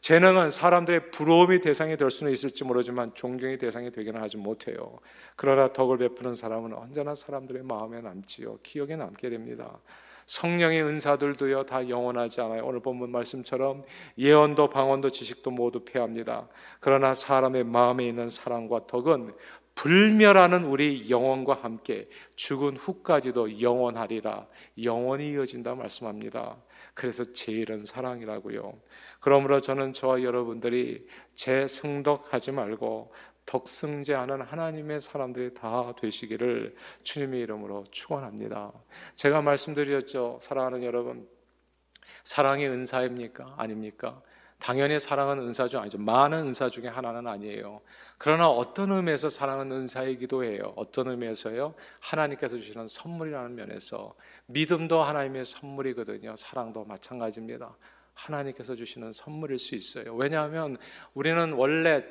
재능은 0.00 0.50
사람들의 0.50 1.10
부러움이 1.12 1.62
대상이 1.62 1.96
될 1.96 2.10
수는 2.10 2.30
있을지 2.30 2.62
모르지만 2.62 3.14
존경의 3.14 3.56
대상이 3.56 3.90
되기는 3.90 4.20
하지 4.20 4.36
못해요. 4.36 4.98
그러나 5.34 5.72
덕을 5.72 5.96
베푸는 5.96 6.34
사람은 6.34 6.74
언제나 6.74 7.14
사람들의 7.14 7.62
마음에 7.62 8.02
남지요. 8.02 8.58
기억에 8.62 8.96
남게 8.96 9.30
됩니다. 9.30 9.78
성령의 10.26 10.82
은사들도요 10.82 11.64
다 11.64 11.88
영원하지 11.88 12.40
않아요. 12.42 12.64
오늘 12.64 12.80
본문 12.80 13.10
말씀처럼 13.10 13.84
예언도 14.18 14.70
방언도 14.70 15.10
지식도 15.10 15.50
모두 15.50 15.84
패합니다. 15.84 16.48
그러나 16.80 17.14
사람의 17.14 17.64
마음에 17.64 18.06
있는 18.06 18.28
사랑과 18.28 18.86
덕은 18.86 19.34
불멸하는 19.74 20.64
우리 20.64 21.10
영혼과 21.10 21.54
함께 21.54 22.08
죽은 22.36 22.76
후까지도 22.76 23.60
영원하리라 23.60 24.46
영원히 24.82 25.30
이어진다 25.32 25.74
말씀합니다. 25.74 26.56
그래서 26.94 27.24
제일은 27.24 27.84
사랑이라고요. 27.84 28.72
그러므로 29.20 29.60
저는 29.60 29.92
저와 29.92 30.22
여러분들이 30.22 31.06
재승덕하지 31.34 32.52
말고 32.52 33.12
덕승제하는 33.46 34.42
하나님의 34.42 35.00
사람들이 35.00 35.54
다 35.54 35.92
되시기를 36.00 36.74
주님의 37.02 37.40
이름으로 37.42 37.84
축원합니다. 37.90 38.72
제가 39.14 39.42
말씀드렸죠. 39.42 40.38
사랑하는 40.40 40.82
여러분. 40.82 41.28
사랑이 42.22 42.66
은사입니까? 42.66 43.54
아닙니까? 43.58 44.22
당연히 44.58 44.98
사랑은 44.98 45.40
은사 45.40 45.68
중 45.68 45.80
아니죠. 45.82 45.98
많은 45.98 46.38
은사 46.46 46.70
중에 46.70 46.88
하나는 46.88 47.26
아니에요. 47.26 47.82
그러나 48.16 48.48
어떤 48.48 48.92
의미에서 48.92 49.28
사랑은 49.28 49.70
은사이기도 49.70 50.42
해요. 50.42 50.72
어떤 50.76 51.08
의미에서요? 51.08 51.74
하나님께서 52.00 52.56
주시는 52.56 52.88
선물이라는 52.88 53.54
면에서 53.56 54.14
믿음도 54.46 55.02
하나님의 55.02 55.44
선물이거든요. 55.44 56.36
사랑도 56.36 56.84
마찬가지입니다. 56.84 57.76
하나님께서 58.14 58.74
주시는 58.74 59.12
선물일 59.12 59.58
수 59.58 59.74
있어요. 59.74 60.14
왜냐하면 60.14 60.78
우리는 61.12 61.52
원래 61.52 62.04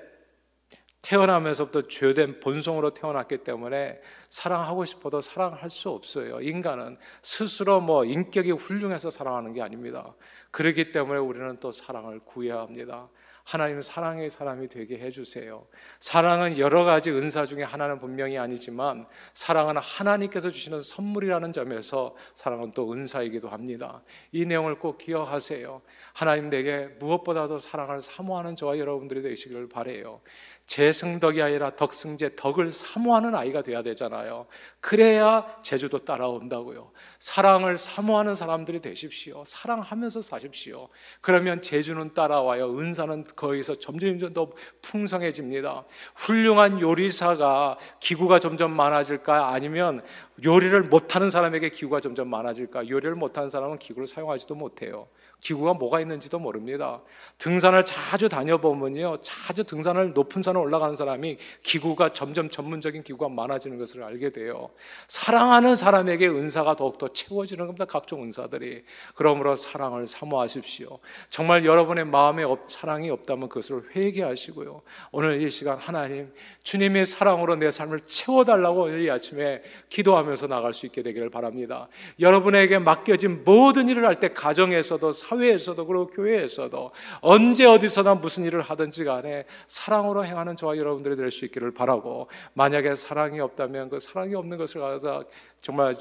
태어나면서부터 1.04 1.88
죄된 1.90 2.40
본성으로 2.40 2.94
태어났기 2.94 3.40
때문에 3.40 4.00
사랑하고 4.30 4.86
싶어도 4.86 5.22
사랑할 5.22 5.70
수 5.70 5.90
없어요. 5.90 6.42
인간은 6.42 6.98
스스로 7.22 7.82
뭐 7.82 8.06
인격이 8.06 8.52
훌륭해서 8.52 9.10
사랑하는 9.10 9.54
게 9.54 9.62
아닙니다. 9.62 10.16
그렇기 10.52 10.92
때문에 10.92 11.20
우리는 11.20 11.58
또 11.60 11.72
사랑을 11.72 12.20
구해야 12.20 12.60
합니다. 12.60 13.10
하나님 13.44 13.82
사랑의 13.82 14.30
사람이 14.30 14.70
되게 14.70 14.98
해주세요. 14.98 15.68
사랑은 16.00 16.58
여러 16.58 16.86
가지 16.86 17.12
은사 17.12 17.46
중에 17.46 17.64
하나는 17.64 18.00
분명히 18.00 18.38
아니지만 18.38 19.06
사랑은 19.34 19.78
하나님께서 19.78 20.50
주시는 20.50 20.82
선물이라는 20.82 21.52
점에서 21.52 22.16
사랑은 22.36 22.72
또 22.72 22.94
은사이기도 22.94 23.50
합니다. 23.50 24.02
이 24.32 24.46
내용을 24.46 24.80
꼭 24.80 24.98
기억하세요. 24.98 25.82
하나님 26.14 26.50
내게 26.50 26.88
무엇보다도 27.00 27.58
사랑을 27.58 28.00
사모하는 28.00 28.56
저와 28.56 28.78
여러분들이 28.78 29.22
되시기를 29.22 29.68
바래요. 29.68 30.22
재승덕이 30.66 31.42
아니라 31.42 31.76
덕승제 31.76 32.36
덕을 32.36 32.72
사모하는 32.72 33.36
아이가 33.36 33.62
돼야 33.62 33.84
되잖아요. 33.84 34.48
그래야 34.80 35.46
제주도 35.62 36.00
따라온다고요. 36.00 36.92
사랑을 37.20 37.78
사모하는 37.78 38.34
사람들이 38.34 38.82
되십시오. 38.82 39.44
사랑하면서 39.46 40.22
사십시오. 40.22 40.90
그러면 41.22 41.62
제주는 41.62 42.14
따라와요. 42.14 42.78
은사는 42.80 43.26
거기서 43.36 43.76
점점 43.76 44.34
더 44.34 44.52
풍성해집니다. 44.82 45.86
훌륭한 46.16 46.80
요리사가 46.80 47.78
기구가 48.00 48.40
점점 48.40 48.72
많아질까? 48.76 49.50
아니면 49.50 50.02
요리를 50.44 50.82
못하는 50.84 51.30
사람에게 51.30 51.70
기구가 51.70 52.00
점점 52.00 52.30
많아질까? 52.30 52.90
요리를 52.90 53.16
못하는 53.16 53.50
사람은 53.50 53.80
기구를 53.80 54.08
사용하지도 54.08 54.56
못해요. 54.56 55.08
기구가 55.44 55.74
뭐가 55.74 56.00
있는지도 56.00 56.40
모릅니다. 56.40 57.02
등산을 57.38 57.84
자주 57.84 58.30
다녀보면요. 58.30 59.18
자주 59.22 59.66
등산을 59.66 60.14
높은 60.14 60.42
산을 60.42 60.60
올라가는 60.60 60.96
사람이 60.96 61.38
기구가 61.62 62.14
점점 62.14 62.50
전문적인 62.50 63.04
기구가 63.04 63.28
많아지는 63.28 63.78
것을 63.78 64.04
알게 64.04 64.32
돼요. 64.32 64.70
사랑하는 65.10 65.76
사람에게 65.76 66.30
은사가 66.30 66.78
더욱더 66.78 67.10
채워지는 67.10 67.66
겁니다. 67.66 67.84
각종 67.84 68.24
은사들이. 68.24 68.84
그러므로 69.16 69.58
사랑을 69.58 70.08
사모하십시오. 70.08 71.00
정말 71.28 71.66
여러분의 71.66 72.06
마음에 72.06 72.44
사랑이 72.68 73.10
없다면 73.10 73.50
그것을 73.50 73.84
회개하시고요. 73.94 74.82
오늘 75.12 75.42
이 75.42 75.50
시간 75.50 75.78
하나님, 75.78 76.32
주님의 76.64 77.06
사랑으로 77.06 77.58
내 77.58 77.70
삶을 77.70 78.00
채워달라고 78.02 78.90
이 78.96 79.10
아침에 79.10 79.62
기도하면서 79.90 80.48
나갈 80.48 80.74
수 80.74 80.86
있게 80.86 81.04
되기를 81.04 81.30
바랍니다. 81.30 81.90
여러분에게 82.20 82.80
맡겨진 82.80 83.44
모든 83.44 83.90
일을 83.90 84.06
할 84.06 84.14
때 84.14 84.30
가정에서도 84.30 85.12
사 85.12 85.33
회에서도 85.40 85.86
그리고 85.86 86.08
교회에서도 86.08 86.92
언제 87.22 87.66
어디서나 87.66 88.16
무슨 88.16 88.46
일을 88.46 88.62
하든지 88.62 89.04
간에 89.04 89.46
사랑으로 89.68 90.26
행하는 90.26 90.56
저와 90.56 90.78
여러분들이 90.78 91.16
될 91.16 91.32
수 91.32 91.46
있기를 91.46 91.72
바라고 91.74 92.28
만약에 92.54 92.96
사랑이 92.96 93.40
없다면 93.40 93.90
그 93.90 94.00
사랑이 94.00 94.36
없는 94.36 94.58
것을 94.58 94.82
가서 94.82 95.26
정말 95.62 95.96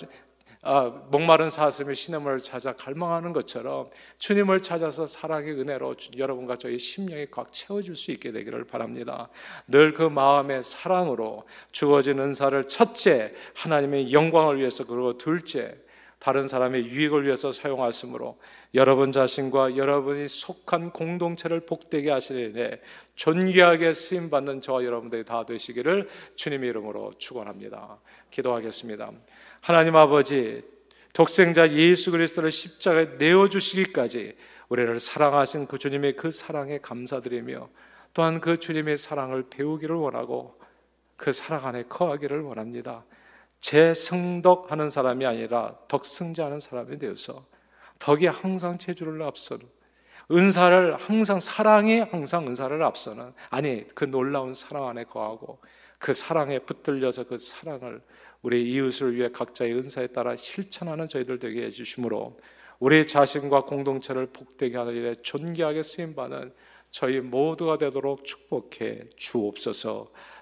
아, 0.65 0.93
목마른 1.11 1.51
사슴이 1.51 1.93
시냇물을 1.93 2.39
찾아 2.39 2.73
갈망하는 2.73 3.33
것처럼 3.33 3.91
주님을 4.19 4.61
찾아서 4.61 5.07
사랑의 5.07 5.59
은혜로 5.59 5.95
여러분과 6.17 6.55
저희 6.55 6.79
심령이 6.79 7.27
꽉 7.33 7.53
채워질 7.53 7.97
수 7.97 8.13
있게 8.13 8.31
되기를 8.31 8.65
바랍니다. 8.65 9.29
늘 9.67 9.93
그 9.95 10.03
마음의 10.05 10.63
사랑으로 10.63 11.49
주어진 11.73 12.21
은사를 12.21 12.63
첫째 12.69 13.35
하나님의 13.55 14.13
영광을 14.13 14.59
위해서 14.61 14.85
그리고 14.87 15.19
둘째 15.19 15.77
다른 16.23 16.47
사람의 16.47 16.87
유익을 16.87 17.27
위해서 17.27 17.51
사용하시므로 17.51 18.39
여러분 18.75 19.11
자신과 19.11 19.77
여러분이 19.77 20.29
속한 20.29 20.91
공동체를 20.91 21.67
복되게 21.67 22.13
하시되 22.13 22.81
존귀하게 23.17 23.93
쓰임 23.93 24.31
받는 24.31 24.61
저와 24.61 24.85
여러분들이 24.85 25.25
다 25.25 25.45
되시기를 25.45 26.09
주님의 26.37 26.71
이름으로 26.71 27.15
축원합니다. 27.19 27.99
기도하겠습니다. 28.31 29.11
하나님 29.63 29.97
아버지 29.97 30.63
독생자 31.13 31.69
예수 31.73 32.13
그리스도를 32.13 32.53
십자가에 32.53 33.17
내어 33.19 33.49
주시기까지 33.49 34.37
우리를 34.69 35.01
사랑하신 35.01 35.67
그 35.67 35.77
주님의 35.77 36.13
그 36.13 36.31
사랑에 36.31 36.79
감사드리며 36.79 37.69
또한 38.15 38.41
그 38.41 38.59
주님의 38.59 38.97
사랑을 38.97 39.47
배우기를 39.51 39.97
원하고 39.97 40.57
그 41.17 41.33
사랑 41.33 41.67
안에 41.67 41.83
거하기를 41.89 42.43
원합니다. 42.43 43.05
재승덕하는 43.63 44.91
사람이 44.91 45.25
아니라 45.25 45.75
덕승자하는 45.89 46.61
사람이 46.61 46.99
되어서 46.99 47.47
덕이 47.99 48.27
항상 48.27 48.77
제주를 48.77 49.23
앞서는 49.23 49.65
은사를 50.31 50.97
항상 50.97 51.41
사랑이 51.41 52.01
항상 52.01 52.47
은사를 52.47 52.83
앞서는 52.83 53.33
아니 53.51 53.87
그 53.95 54.05
놀라운 54.05 54.53
사랑 54.55 54.89
안에 54.89 55.05
거하고 55.05 55.61
그 55.99 56.13
사랑에 56.13 56.59
붙들려서 56.59 57.25
그 57.25 57.39
사랑을 57.39 58.03
우리 58.43 58.69
이웃을 58.73 59.15
위해 59.15 59.31
각자의 59.31 59.73
은사에 59.75 60.09
따라 60.09 60.35
실천하는 60.37 61.07
저희들 61.07 61.39
되게 61.39 61.65
해주심으로 61.67 62.39
우리 62.81 63.07
자신과 63.07 63.67
공동체를 63.67 64.27
복되게 64.33 64.77
하는 64.77 64.95
일에 64.95 65.15
존귀하게 65.23 65.85
쓰임 65.85 66.17
받는 66.17 66.53
저희 66.91 67.21
모두가 67.21 67.79
되도록 67.79 68.25
축복해 68.25 69.05
주옵소서. 69.17 70.11